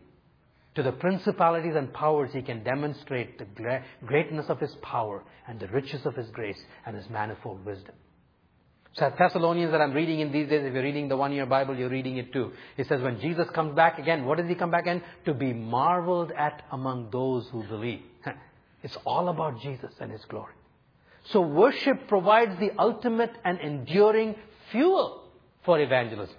to 0.75 0.83
the 0.83 0.91
principalities 0.91 1.75
and 1.75 1.93
powers, 1.93 2.31
he 2.33 2.41
can 2.41 2.63
demonstrate 2.63 3.37
the 3.37 3.81
greatness 4.05 4.47
of 4.49 4.59
his 4.59 4.73
power 4.81 5.23
and 5.47 5.59
the 5.59 5.67
riches 5.67 6.05
of 6.05 6.15
his 6.15 6.29
grace 6.31 6.59
and 6.85 6.95
his 6.95 7.09
manifold 7.09 7.63
wisdom. 7.65 7.95
So 8.93 9.11
Thessalonians 9.17 9.71
that 9.71 9.81
I'm 9.81 9.93
reading 9.93 10.19
in 10.19 10.31
these 10.31 10.49
days, 10.49 10.63
if 10.63 10.73
you're 10.73 10.83
reading 10.83 11.07
the 11.07 11.17
one-year 11.17 11.47
Bible, 11.47 11.75
you're 11.75 11.89
reading 11.89 12.17
it 12.17 12.31
too. 12.31 12.51
It 12.77 12.87
says 12.87 13.01
when 13.01 13.19
Jesus 13.19 13.49
comes 13.49 13.75
back 13.75 13.97
again, 13.97 14.25
what 14.25 14.37
does 14.37 14.47
he 14.47 14.53
come 14.53 14.69
back 14.69 14.85
in? 14.85 15.01
To 15.25 15.33
be 15.33 15.51
marveled 15.51 16.31
at 16.31 16.63
among 16.71 17.09
those 17.11 17.47
who 17.49 17.63
believe. 17.63 18.01
It's 18.83 18.97
all 19.05 19.29
about 19.29 19.61
Jesus 19.61 19.93
and 20.01 20.11
his 20.11 20.25
glory. 20.25 20.51
So 21.31 21.39
worship 21.39 22.09
provides 22.09 22.59
the 22.59 22.71
ultimate 22.77 23.31
and 23.45 23.57
enduring 23.61 24.35
fuel 24.71 25.23
for 25.63 25.79
evangelism. 25.79 26.35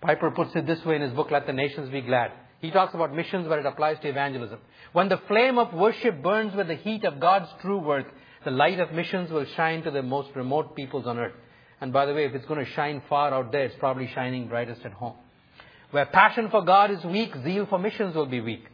Piper 0.00 0.30
puts 0.30 0.54
it 0.54 0.66
this 0.66 0.84
way 0.84 0.96
in 0.96 1.02
his 1.02 1.12
book, 1.12 1.30
Let 1.30 1.46
the 1.46 1.52
Nations 1.52 1.90
Be 1.90 2.00
Glad. 2.00 2.32
He 2.60 2.70
talks 2.70 2.94
about 2.94 3.14
missions 3.14 3.48
where 3.48 3.60
it 3.60 3.66
applies 3.66 3.98
to 4.00 4.08
evangelism. 4.08 4.58
When 4.92 5.08
the 5.08 5.20
flame 5.28 5.58
of 5.58 5.72
worship 5.74 6.22
burns 6.22 6.54
with 6.54 6.68
the 6.68 6.74
heat 6.74 7.04
of 7.04 7.20
God's 7.20 7.48
true 7.60 7.78
worth, 7.78 8.06
the 8.44 8.50
light 8.50 8.80
of 8.80 8.92
missions 8.92 9.30
will 9.30 9.44
shine 9.56 9.82
to 9.82 9.90
the 9.90 10.02
most 10.02 10.30
remote 10.34 10.74
peoples 10.76 11.06
on 11.06 11.18
earth. 11.18 11.34
And 11.80 11.92
by 11.92 12.06
the 12.06 12.14
way, 12.14 12.26
if 12.26 12.34
it's 12.34 12.46
going 12.46 12.64
to 12.64 12.70
shine 12.72 13.02
far 13.08 13.32
out 13.32 13.52
there, 13.52 13.64
it's 13.64 13.76
probably 13.78 14.08
shining 14.14 14.48
brightest 14.48 14.84
at 14.84 14.92
home. 14.92 15.14
Where 15.90 16.06
passion 16.06 16.50
for 16.50 16.62
God 16.64 16.90
is 16.90 17.04
weak, 17.04 17.34
zeal 17.44 17.66
for 17.66 17.78
missions 17.78 18.14
will 18.14 18.26
be 18.26 18.40
weak. 18.40 18.64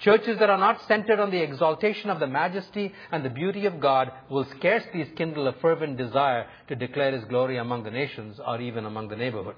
Churches 0.00 0.38
that 0.38 0.50
are 0.50 0.58
not 0.58 0.82
centered 0.86 1.20
on 1.20 1.30
the 1.30 1.42
exaltation 1.42 2.10
of 2.10 2.20
the 2.20 2.26
majesty 2.26 2.92
and 3.10 3.24
the 3.24 3.30
beauty 3.30 3.64
of 3.64 3.80
God 3.80 4.12
will 4.30 4.46
scarcely 4.58 5.04
kindle 5.16 5.48
a 5.48 5.54
fervent 5.54 5.96
desire 5.96 6.46
to 6.68 6.76
declare 6.76 7.12
His 7.12 7.24
glory 7.24 7.56
among 7.56 7.84
the 7.84 7.90
nations 7.90 8.38
or 8.46 8.60
even 8.60 8.84
among 8.84 9.08
the 9.08 9.16
neighborhood. 9.16 9.56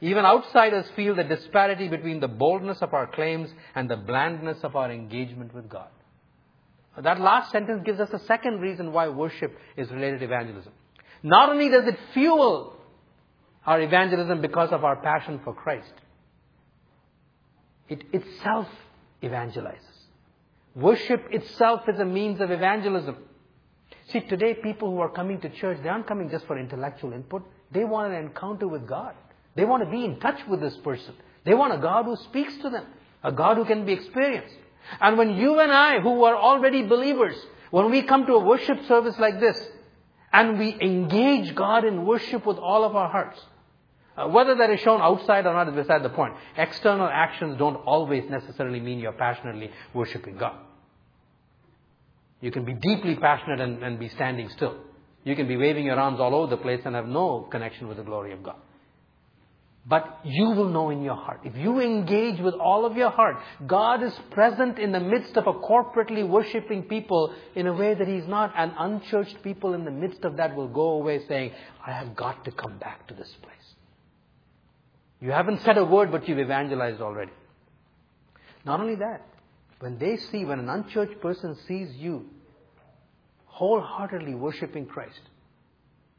Even 0.00 0.24
outsiders 0.24 0.86
feel 0.94 1.14
the 1.14 1.24
disparity 1.24 1.88
between 1.88 2.20
the 2.20 2.28
boldness 2.28 2.78
of 2.82 2.92
our 2.92 3.06
claims 3.06 3.50
and 3.74 3.88
the 3.88 3.96
blandness 3.96 4.58
of 4.62 4.76
our 4.76 4.90
engagement 4.90 5.54
with 5.54 5.68
God. 5.68 5.88
That 7.02 7.20
last 7.20 7.50
sentence 7.52 7.82
gives 7.84 8.00
us 8.00 8.10
a 8.12 8.18
second 8.26 8.60
reason 8.60 8.92
why 8.92 9.08
worship 9.08 9.56
is 9.76 9.90
related 9.90 10.20
to 10.20 10.26
evangelism. 10.26 10.72
Not 11.22 11.50
only 11.50 11.68
does 11.68 11.86
it 11.86 11.98
fuel 12.14 12.76
our 13.66 13.80
evangelism 13.80 14.40
because 14.40 14.70
of 14.70 14.84
our 14.84 14.96
passion 14.96 15.40
for 15.44 15.52
Christ, 15.52 15.92
it 17.88 18.02
itself 18.12 18.68
evangelizes. 19.22 19.80
Worship 20.74 21.26
itself 21.30 21.82
is 21.88 21.98
a 21.98 22.04
means 22.04 22.40
of 22.40 22.50
evangelism. 22.50 23.16
See, 24.08 24.20
today 24.20 24.54
people 24.54 24.90
who 24.90 25.00
are 25.00 25.10
coming 25.10 25.40
to 25.40 25.48
church, 25.48 25.78
they 25.82 25.88
aren't 25.88 26.06
coming 26.06 26.30
just 26.30 26.46
for 26.46 26.58
intellectual 26.58 27.12
input. 27.12 27.42
They 27.72 27.84
want 27.84 28.12
an 28.12 28.24
encounter 28.24 28.68
with 28.68 28.86
God. 28.86 29.14
They 29.56 29.64
want 29.64 29.82
to 29.82 29.90
be 29.90 30.04
in 30.04 30.20
touch 30.20 30.46
with 30.46 30.60
this 30.60 30.76
person. 30.78 31.14
They 31.44 31.54
want 31.54 31.74
a 31.74 31.78
God 31.78 32.04
who 32.04 32.16
speaks 32.16 32.56
to 32.58 32.70
them, 32.70 32.86
a 33.22 33.32
God 33.32 33.56
who 33.56 33.64
can 33.64 33.86
be 33.86 33.92
experienced. 33.92 34.54
And 35.00 35.18
when 35.18 35.36
you 35.36 35.58
and 35.58 35.72
I, 35.72 36.00
who 36.00 36.24
are 36.24 36.36
already 36.36 36.82
believers, 36.82 37.34
when 37.70 37.90
we 37.90 38.02
come 38.02 38.26
to 38.26 38.34
a 38.34 38.44
worship 38.44 38.84
service 38.86 39.18
like 39.18 39.40
this, 39.40 39.58
and 40.32 40.58
we 40.58 40.76
engage 40.80 41.54
God 41.54 41.84
in 41.84 42.04
worship 42.04 42.44
with 42.44 42.58
all 42.58 42.84
of 42.84 42.94
our 42.94 43.08
hearts, 43.08 43.40
uh, 44.16 44.28
whether 44.28 44.54
that 44.56 44.70
is 44.70 44.80
shown 44.80 45.00
outside 45.00 45.46
or 45.46 45.52
not 45.54 45.68
is 45.68 45.74
beside 45.74 46.02
the 46.02 46.10
point. 46.10 46.34
External 46.56 47.06
actions 47.06 47.58
don't 47.58 47.76
always 47.76 48.28
necessarily 48.28 48.80
mean 48.80 48.98
you're 48.98 49.12
passionately 49.12 49.70
worshiping 49.94 50.36
God. 50.36 50.56
You 52.40 52.50
can 52.50 52.64
be 52.64 52.74
deeply 52.74 53.16
passionate 53.16 53.60
and, 53.60 53.82
and 53.82 53.98
be 53.98 54.08
standing 54.10 54.48
still. 54.50 54.76
You 55.24 55.34
can 55.36 55.48
be 55.48 55.56
waving 55.56 55.86
your 55.86 55.98
arms 55.98 56.20
all 56.20 56.34
over 56.34 56.48
the 56.48 56.56
place 56.56 56.80
and 56.84 56.94
have 56.94 57.06
no 57.06 57.48
connection 57.50 57.88
with 57.88 57.96
the 57.96 58.04
glory 58.04 58.32
of 58.32 58.42
God. 58.42 58.56
But 59.88 60.20
you 60.24 60.50
will 60.50 60.68
know 60.68 60.90
in 60.90 61.02
your 61.02 61.14
heart. 61.14 61.42
If 61.44 61.56
you 61.56 61.80
engage 61.80 62.40
with 62.40 62.54
all 62.54 62.84
of 62.84 62.96
your 62.96 63.10
heart, 63.10 63.36
God 63.68 64.02
is 64.02 64.12
present 64.32 64.80
in 64.80 64.90
the 64.90 64.98
midst 64.98 65.36
of 65.36 65.46
a 65.46 65.52
corporately 65.52 66.28
worshipping 66.28 66.84
people 66.84 67.32
in 67.54 67.68
a 67.68 67.72
way 67.72 67.94
that 67.94 68.08
He's 68.08 68.26
not. 68.26 68.52
And 68.56 68.72
unchurched 68.76 69.44
people 69.44 69.74
in 69.74 69.84
the 69.84 69.92
midst 69.92 70.24
of 70.24 70.38
that 70.38 70.56
will 70.56 70.66
go 70.66 70.94
away 70.94 71.24
saying, 71.28 71.52
I 71.86 71.92
have 71.92 72.16
got 72.16 72.44
to 72.46 72.50
come 72.50 72.78
back 72.78 73.06
to 73.06 73.14
this 73.14 73.32
place. 73.42 73.54
You 75.20 75.30
haven't 75.30 75.62
said 75.62 75.78
a 75.78 75.84
word, 75.84 76.10
but 76.10 76.28
you've 76.28 76.40
evangelized 76.40 77.00
already. 77.00 77.32
Not 78.64 78.80
only 78.80 78.96
that, 78.96 79.24
when 79.78 79.98
they 79.98 80.16
see, 80.16 80.44
when 80.44 80.58
an 80.58 80.68
unchurched 80.68 81.20
person 81.20 81.56
sees 81.68 81.94
you 81.94 82.26
wholeheartedly 83.46 84.34
worshiping 84.34 84.86
Christ, 84.86 85.20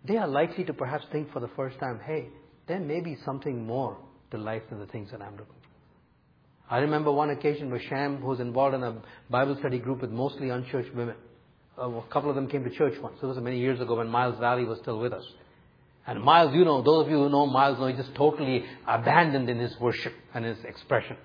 they 0.06 0.16
are 0.16 0.28
likely 0.28 0.64
to 0.64 0.74
perhaps 0.74 1.06
think 1.12 1.34
for 1.34 1.42
the 1.42 1.50
first 1.50 1.78
time, 1.80 2.00
hey, 2.06 2.30
there 2.68 2.80
may 2.80 3.00
be 3.00 3.18
something 3.26 3.66
more 3.66 3.98
to 4.32 4.38
life 4.38 4.64
than 4.70 4.80
the 4.80 4.86
things 4.88 5.12
that 5.12 5.22
I'm 5.22 5.34
looking 5.34 5.46
for. 5.46 6.74
I 6.76 6.80
remember 6.80 7.12
one 7.12 7.30
occasion 7.30 7.72
where 7.72 7.82
Sham 7.82 8.22
was 8.22 8.40
involved 8.40 8.76
in 8.76 8.84
a 8.84 9.02
Bible 9.30 9.56
study 9.60 9.80
group 9.80 10.02
with 10.02 10.12
mostly 10.12 10.50
unchurched 10.50 10.94
women. 10.94 11.16
Uh, 11.78 11.90
a 11.90 12.04
couple 12.12 12.30
of 12.30 12.36
them 12.36 12.50
came 12.50 12.64
to 12.64 12.70
church 12.70 12.96
once. 13.02 13.18
It 13.22 13.26
was 13.26 13.38
many 13.38 13.60
years 13.60 13.80
ago 13.80 13.96
when 13.96 14.10
Miles 14.10 14.38
Valley 14.40 14.66
was 14.66 14.80
still 14.80 15.00
with 15.00 15.14
us. 15.14 15.24
And 16.06 16.22
Miles, 16.22 16.54
you 16.54 16.66
know, 16.66 16.82
those 16.82 17.06
of 17.06 17.12
you 17.12 17.18
who 17.18 17.30
know 17.30 17.46
Miles 17.46 17.80
know 17.80 17.88
he's 17.88 17.98
just 17.98 18.16
totally 18.16 18.66
abandoned 18.86 19.50
in 19.50 19.60
his 19.60 19.78
worship 19.80 20.14
and 20.34 20.44
his 20.44 20.58
expression. 20.66 21.18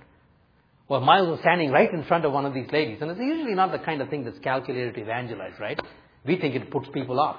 Well, 0.89 1.01
Miles 1.01 1.29
was 1.29 1.41
standing 1.41 1.71
right 1.71 1.93
in 1.93 2.05
front 2.05 2.25
of 2.25 2.33
one 2.33 2.45
of 2.45 2.55
these 2.55 2.71
ladies, 2.71 2.99
and 3.01 3.11
it's 3.11 3.21
usually 3.21 3.55
not 3.55 3.73
the 3.73 3.79
kind 3.79 4.03
of 4.03 4.11
thing 4.11 4.25
that's 4.25 4.39
calculated 4.41 4.95
to 4.95 5.01
evangelize, 5.01 5.55
right? 5.59 5.79
We 6.25 6.37
think 6.37 6.55
it 6.55 6.71
puts 6.71 6.89
people 6.93 7.19
off. 7.19 7.37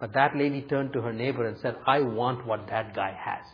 But 0.00 0.12
that 0.14 0.36
lady 0.36 0.62
turned 0.62 0.92
to 0.92 1.00
her 1.02 1.12
neighbor 1.12 1.46
and 1.46 1.58
said, 1.58 1.76
I 1.86 2.00
want 2.00 2.46
what 2.46 2.68
that 2.68 2.94
guy 2.94 3.16
has. 3.18 3.44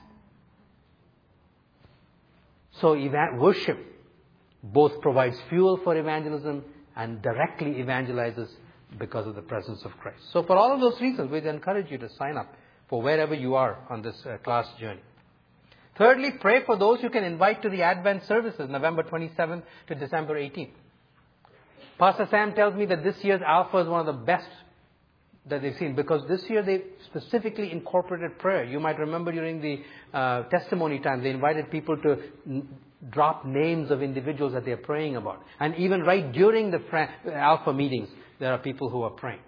So 2.81 2.95
worship 3.37 3.79
both 4.63 5.01
provides 5.01 5.37
fuel 5.49 5.79
for 5.85 5.97
evangelism 5.97 6.65
and 6.97 7.23
directly 7.23 7.75
evangelizes 7.75 8.49
because 8.99 9.27
of 9.27 9.35
the 9.35 9.43
presence 9.43 9.85
of 9.85 9.93
Christ. 9.99 10.21
So 10.33 10.43
for 10.43 10.57
all 10.57 10.73
of 10.73 10.81
those 10.81 11.01
reasons, 11.01 11.31
we 11.31 11.47
encourage 11.47 11.91
you 11.91 11.99
to 11.99 12.09
sign 12.11 12.37
up 12.37 12.55
for 12.89 13.03
wherever 13.03 13.35
you 13.35 13.55
are 13.55 13.79
on 13.91 14.03
this 14.03 14.15
uh, 14.27 14.37
class 14.39 14.67
journey. 14.79 15.01
Thirdly, 15.97 16.33
pray 16.41 16.65
for 16.65 16.77
those 16.77 17.03
you 17.03 17.11
can 17.11 17.25
invite 17.25 17.63
to 17.63 17.69
the 17.69 17.83
Advent 17.83 18.25
services, 18.25 18.69
November 18.69 19.03
27th 19.03 19.63
to 19.89 19.95
December 19.95 20.35
18th. 20.35 20.73
Pastor 21.99 22.27
Sam 22.31 22.55
tells 22.55 22.75
me 22.75 22.87
that 22.87 23.05
this 23.05 23.23
year's 23.23 23.43
Alpha 23.43 23.79
is 23.79 23.89
one 23.89 24.01
of 24.01 24.07
the 24.07 24.25
best 24.25 24.49
that 25.47 25.63
they've 25.63 25.77
seen 25.77 25.95
because 25.95 26.27
this 26.29 26.43
year 26.49 26.63
they 26.63 26.83
specifically 27.07 27.71
incorporated 27.71 28.39
prayer. 28.39 28.65
You 28.65 28.81
might 28.81 28.99
remember 28.99 29.31
during 29.31 29.61
the 29.61 29.83
uh, 30.17 30.43
testimony 30.45 31.01
time, 31.01 31.23
they 31.23 31.31
invited 31.31 31.71
people 31.71 31.97
to 31.99 32.17
n- 32.47 32.69
drop 33.11 33.45
names 33.45 33.91
of 33.91 34.03
individuals 34.03 34.55
that 34.55 34.65
they're 34.65 34.79
praying 34.79 35.17
about. 35.17 35.43
And 35.61 35.75
even 35.77 36.03
right 36.03 36.33
during 36.33 36.71
the 36.71 36.79
pra- 36.79 37.11
Alpha 37.31 37.73
meetings, 37.73 38.09
there 38.39 38.53
are 38.53 38.59
people 38.59 38.89
who 38.89 39.03
are 39.03 39.11
praying. 39.11 39.41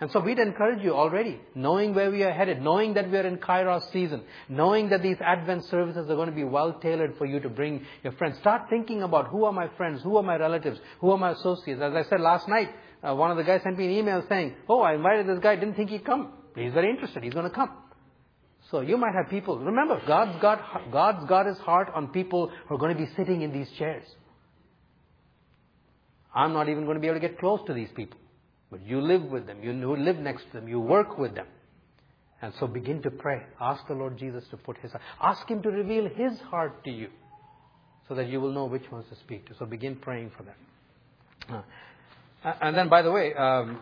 And 0.00 0.10
so 0.10 0.18
we'd 0.18 0.40
encourage 0.40 0.82
you 0.82 0.96
already, 0.96 1.40
knowing 1.54 1.94
where 1.94 2.10
we 2.10 2.24
are 2.24 2.32
headed, 2.32 2.60
knowing 2.60 2.94
that 2.94 3.08
we 3.08 3.16
are 3.18 3.24
in 3.24 3.36
Kairos 3.36 3.88
season, 3.92 4.24
knowing 4.48 4.88
that 4.88 5.00
these 5.00 5.18
Advent 5.20 5.64
services 5.66 6.10
are 6.10 6.16
going 6.16 6.28
to 6.28 6.34
be 6.34 6.42
well 6.42 6.72
tailored 6.80 7.16
for 7.18 7.24
you 7.24 7.38
to 7.38 7.48
bring 7.48 7.86
your 8.02 8.12
friends. 8.14 8.36
Start 8.38 8.62
thinking 8.68 9.04
about 9.04 9.28
who 9.28 9.44
are 9.44 9.52
my 9.52 9.68
friends, 9.76 10.02
who 10.02 10.16
are 10.16 10.24
my 10.24 10.34
relatives, 10.34 10.80
who 11.00 11.12
are 11.12 11.18
my 11.18 11.30
associates. 11.30 11.80
As 11.80 11.94
I 11.94 12.02
said 12.02 12.20
last 12.20 12.48
night, 12.48 12.70
uh, 13.02 13.14
one 13.14 13.30
of 13.30 13.36
the 13.36 13.42
guys 13.42 13.60
sent 13.62 13.78
me 13.78 13.86
an 13.86 13.90
email 13.90 14.24
saying, 14.28 14.54
oh, 14.68 14.80
I 14.80 14.94
invited 14.94 15.26
this 15.26 15.38
guy, 15.40 15.56
didn't 15.56 15.74
think 15.74 15.90
he'd 15.90 16.04
come. 16.04 16.32
He's 16.54 16.72
very 16.72 16.90
interested, 16.90 17.22
he's 17.22 17.34
going 17.34 17.48
to 17.48 17.54
come. 17.54 17.70
So 18.70 18.80
you 18.80 18.96
might 18.96 19.14
have 19.14 19.28
people, 19.28 19.58
remember, 19.58 20.00
God's 20.06 20.40
got, 20.40 20.90
God's 20.92 21.28
got 21.28 21.46
his 21.46 21.58
heart 21.58 21.90
on 21.94 22.08
people 22.08 22.50
who 22.68 22.74
are 22.74 22.78
going 22.78 22.96
to 22.96 23.02
be 23.02 23.10
sitting 23.16 23.42
in 23.42 23.52
these 23.52 23.68
chairs. 23.78 24.04
I'm 26.34 26.52
not 26.52 26.68
even 26.68 26.84
going 26.84 26.94
to 26.94 27.00
be 27.00 27.08
able 27.08 27.20
to 27.20 27.28
get 27.28 27.38
close 27.38 27.60
to 27.66 27.74
these 27.74 27.90
people. 27.94 28.18
But 28.70 28.86
you 28.86 29.02
live 29.02 29.24
with 29.24 29.46
them, 29.46 29.62
you 29.62 29.72
live 29.72 30.16
next 30.16 30.44
to 30.44 30.60
them, 30.60 30.68
you 30.68 30.80
work 30.80 31.18
with 31.18 31.34
them. 31.34 31.46
And 32.40 32.54
so 32.58 32.66
begin 32.66 33.02
to 33.02 33.10
pray. 33.10 33.42
Ask 33.60 33.86
the 33.86 33.94
Lord 33.94 34.16
Jesus 34.16 34.44
to 34.50 34.56
put 34.56 34.78
his 34.78 34.90
heart. 34.90 35.02
Ask 35.22 35.48
him 35.48 35.62
to 35.62 35.70
reveal 35.70 36.08
his 36.08 36.38
heart 36.40 36.82
to 36.84 36.90
you 36.90 37.08
so 38.08 38.14
that 38.14 38.28
you 38.28 38.40
will 38.40 38.52
know 38.52 38.64
which 38.64 38.90
ones 38.90 39.04
to 39.10 39.16
speak 39.16 39.46
to. 39.46 39.54
So 39.58 39.66
begin 39.66 39.96
praying 39.96 40.32
for 40.36 40.42
them. 40.42 41.62
And 42.44 42.76
then, 42.76 42.88
by 42.88 43.02
the 43.02 43.10
way, 43.10 43.34
um, 43.34 43.80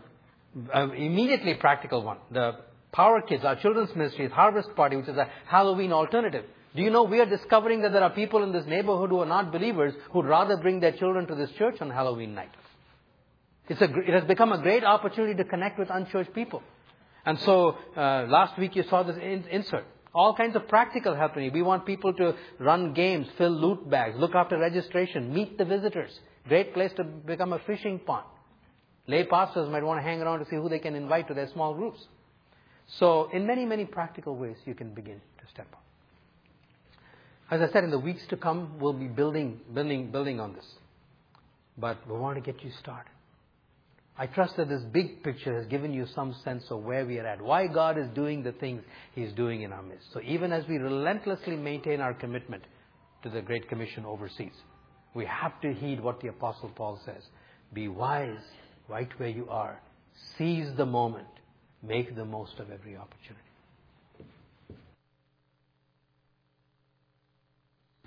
uh, 0.75 0.89
immediately 0.91 1.55
practical 1.55 2.03
one. 2.03 2.19
The 2.31 2.57
Power 2.93 3.23
Kids, 3.23 3.45
our 3.45 3.57
children's 3.57 3.95
ministry, 3.95 4.29
Harvest 4.29 4.75
Party, 4.75 4.97
which 4.97 5.09
is 5.09 5.17
a 5.17 5.29
Halloween 5.47 5.93
alternative. 5.93 6.45
Do 6.75 6.83
you 6.83 6.91
know 6.91 7.05
we 7.05 7.21
are 7.21 7.27
discovering 7.27 7.83
that 7.83 7.93
there 7.93 8.03
are 8.03 8.11
people 8.11 8.43
in 8.43 8.53
this 8.53 8.67
neighborhood 8.67 9.11
who 9.11 9.21
are 9.21 9.27
not 9.27 9.51
believers 9.51 9.95
who'd 10.13 10.27
rather 10.27 10.57
bring 10.57 10.81
their 10.81 10.93
children 10.93 11.27
to 11.27 11.35
this 11.35 11.51
church 11.53 11.81
on 11.81 11.91
Halloween 11.91 12.35
night? 12.35 12.51
It's 13.69 13.81
a, 13.81 13.85
it 13.85 14.15
has 14.15 14.25
become 14.25 14.53
a 14.53 14.59
great 14.59 14.85
opportunity 14.85 15.35
to 15.35 15.45
connect 15.45 15.79
with 15.79 15.89
unchurched 15.91 16.35
people. 16.35 16.63
And 17.25 17.39
so, 17.41 17.77
uh, 17.97 18.27
last 18.29 18.59
week 18.59 18.77
you 18.77 18.85
saw 18.85 19.03
this 19.03 19.17
in, 19.17 19.45
insert. 19.51 19.85
All 20.13 20.35
kinds 20.35 20.57
of 20.57 20.67
practical 20.67 21.15
help. 21.15 21.37
We 21.37 21.63
want 21.63 21.87
people 21.87 22.13
to 22.15 22.35
run 22.59 22.95
games, 22.95 23.29
fill 23.39 23.51
loot 23.51 23.89
bags, 23.89 24.17
look 24.19 24.35
after 24.35 24.59
registration, 24.59 25.33
meet 25.33 25.57
the 25.57 25.65
visitors. 25.65 26.11
Great 26.49 26.75
place 26.75 26.93
to 26.97 27.05
become 27.05 27.53
a 27.53 27.61
fishing 27.61 28.01
pond. 28.01 28.27
Lay 29.11 29.25
pastors 29.25 29.69
might 29.69 29.83
want 29.83 29.99
to 29.99 30.05
hang 30.05 30.23
around 30.23 30.39
to 30.39 30.45
see 30.45 30.55
who 30.55 30.69
they 30.69 30.79
can 30.79 30.95
invite 30.95 31.27
to 31.27 31.35
their 31.35 31.49
small 31.49 31.75
groups. 31.75 31.99
So, 32.99 33.29
in 33.33 33.45
many, 33.45 33.65
many 33.65 33.85
practical 33.85 34.37
ways, 34.37 34.57
you 34.65 34.75
can 34.75 34.95
begin 34.95 35.21
to 35.39 35.51
step 35.53 35.67
up. 35.73 35.83
As 37.51 37.61
I 37.61 37.73
said, 37.73 37.83
in 37.83 37.91
the 37.91 37.99
weeks 37.99 38.23
to 38.29 38.37
come, 38.37 38.79
we'll 38.79 38.93
be 38.93 39.09
building, 39.09 39.61
building, 39.75 40.13
building 40.13 40.39
on 40.39 40.55
this. 40.55 40.65
But 41.77 41.99
we 42.09 42.17
want 42.17 42.37
to 42.37 42.41
get 42.41 42.63
you 42.63 42.71
started. 42.79 43.11
I 44.17 44.27
trust 44.27 44.57
that 44.59 44.69
this 44.69 44.83
big 44.93 45.25
picture 45.25 45.57
has 45.57 45.67
given 45.67 45.93
you 45.93 46.07
some 46.15 46.33
sense 46.45 46.63
of 46.71 46.85
where 46.85 47.05
we 47.05 47.19
are 47.19 47.27
at, 47.27 47.43
why 47.43 47.67
God 47.67 47.99
is 47.99 48.07
doing 48.15 48.45
the 48.45 48.53
things 48.53 48.81
He's 49.17 49.33
doing 49.33 49.63
in 49.63 49.73
our 49.73 49.83
midst. 49.83 50.07
So 50.13 50.21
even 50.25 50.53
as 50.53 50.69
we 50.69 50.77
relentlessly 50.77 51.57
maintain 51.57 52.01
our 52.01 52.15
commitment 52.15 52.63
to 53.25 53.31
the 53.31 53.41
Great 53.41 53.69
Commission 53.69 54.05
overseas, 54.05 54.53
we 55.15 55.27
have 55.27 55.61
to 55.63 55.73
heed 55.73 56.01
what 56.01 56.21
the 56.21 56.29
Apostle 56.29 56.71
Paul 56.77 57.01
says. 57.05 57.23
Be 57.73 57.89
wise 57.89 58.39
right 58.91 59.09
where 59.19 59.29
you 59.29 59.47
are. 59.49 59.81
Seize 60.37 60.73
the 60.77 60.87
moment. 60.87 61.27
Make 61.83 62.15
the 62.15 62.25
most 62.25 62.59
of 62.59 62.71
every 62.71 62.97
opportunity. 62.97 63.41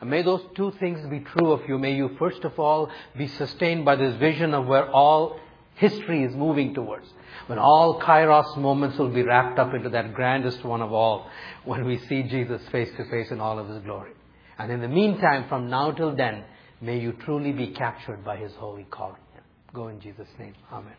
And 0.02 0.10
may 0.10 0.22
those 0.22 0.42
two 0.56 0.72
things 0.80 1.08
be 1.10 1.22
true 1.22 1.54
of 1.54 1.62
you. 1.68 1.78
May 1.78 1.96
you, 1.96 2.16
first 2.20 2.44
of 2.44 2.60
all, 2.60 2.92
be 3.18 3.28
sustained 3.28 3.86
by 3.86 3.96
this 3.96 4.16
vision 4.16 4.54
of 4.54 4.68
where 4.68 4.92
all 4.92 5.40
history 5.76 6.24
is 6.24 6.36
moving 6.36 6.74
towards. 6.74 7.08
When 7.48 7.58
all 7.58 8.00
kairos 8.00 8.58
moments 8.58 8.98
will 8.98 9.10
be 9.10 9.24
wrapped 9.24 9.58
up 9.58 9.74
into 9.74 9.90
that 9.90 10.14
grandest 10.14 10.64
one 10.64 10.82
of 10.82 10.92
all, 10.92 11.30
when 11.64 11.86
we 11.86 11.98
see 11.98 12.24
Jesus 12.24 12.62
face 12.70 12.90
to 12.98 13.06
face 13.06 13.32
in 13.32 13.40
all 13.40 13.58
of 13.58 13.70
his 13.70 13.80
glory. 13.80 14.12
And 14.60 14.72
in 14.72 14.82
the 14.82 14.88
meantime, 14.88 15.46
from 15.48 15.70
now 15.70 15.92
till 15.92 16.16
then, 16.16 16.44
May 16.84 17.00
you 17.00 17.14
truly 17.14 17.54
be 17.54 17.68
captured 17.68 18.26
by 18.26 18.36
His 18.36 18.54
holy 18.56 18.86
calling. 18.92 19.23
Go 19.74 19.88
in 19.88 20.00
Jesus' 20.00 20.28
name. 20.40 20.54
Amen. 20.72 20.94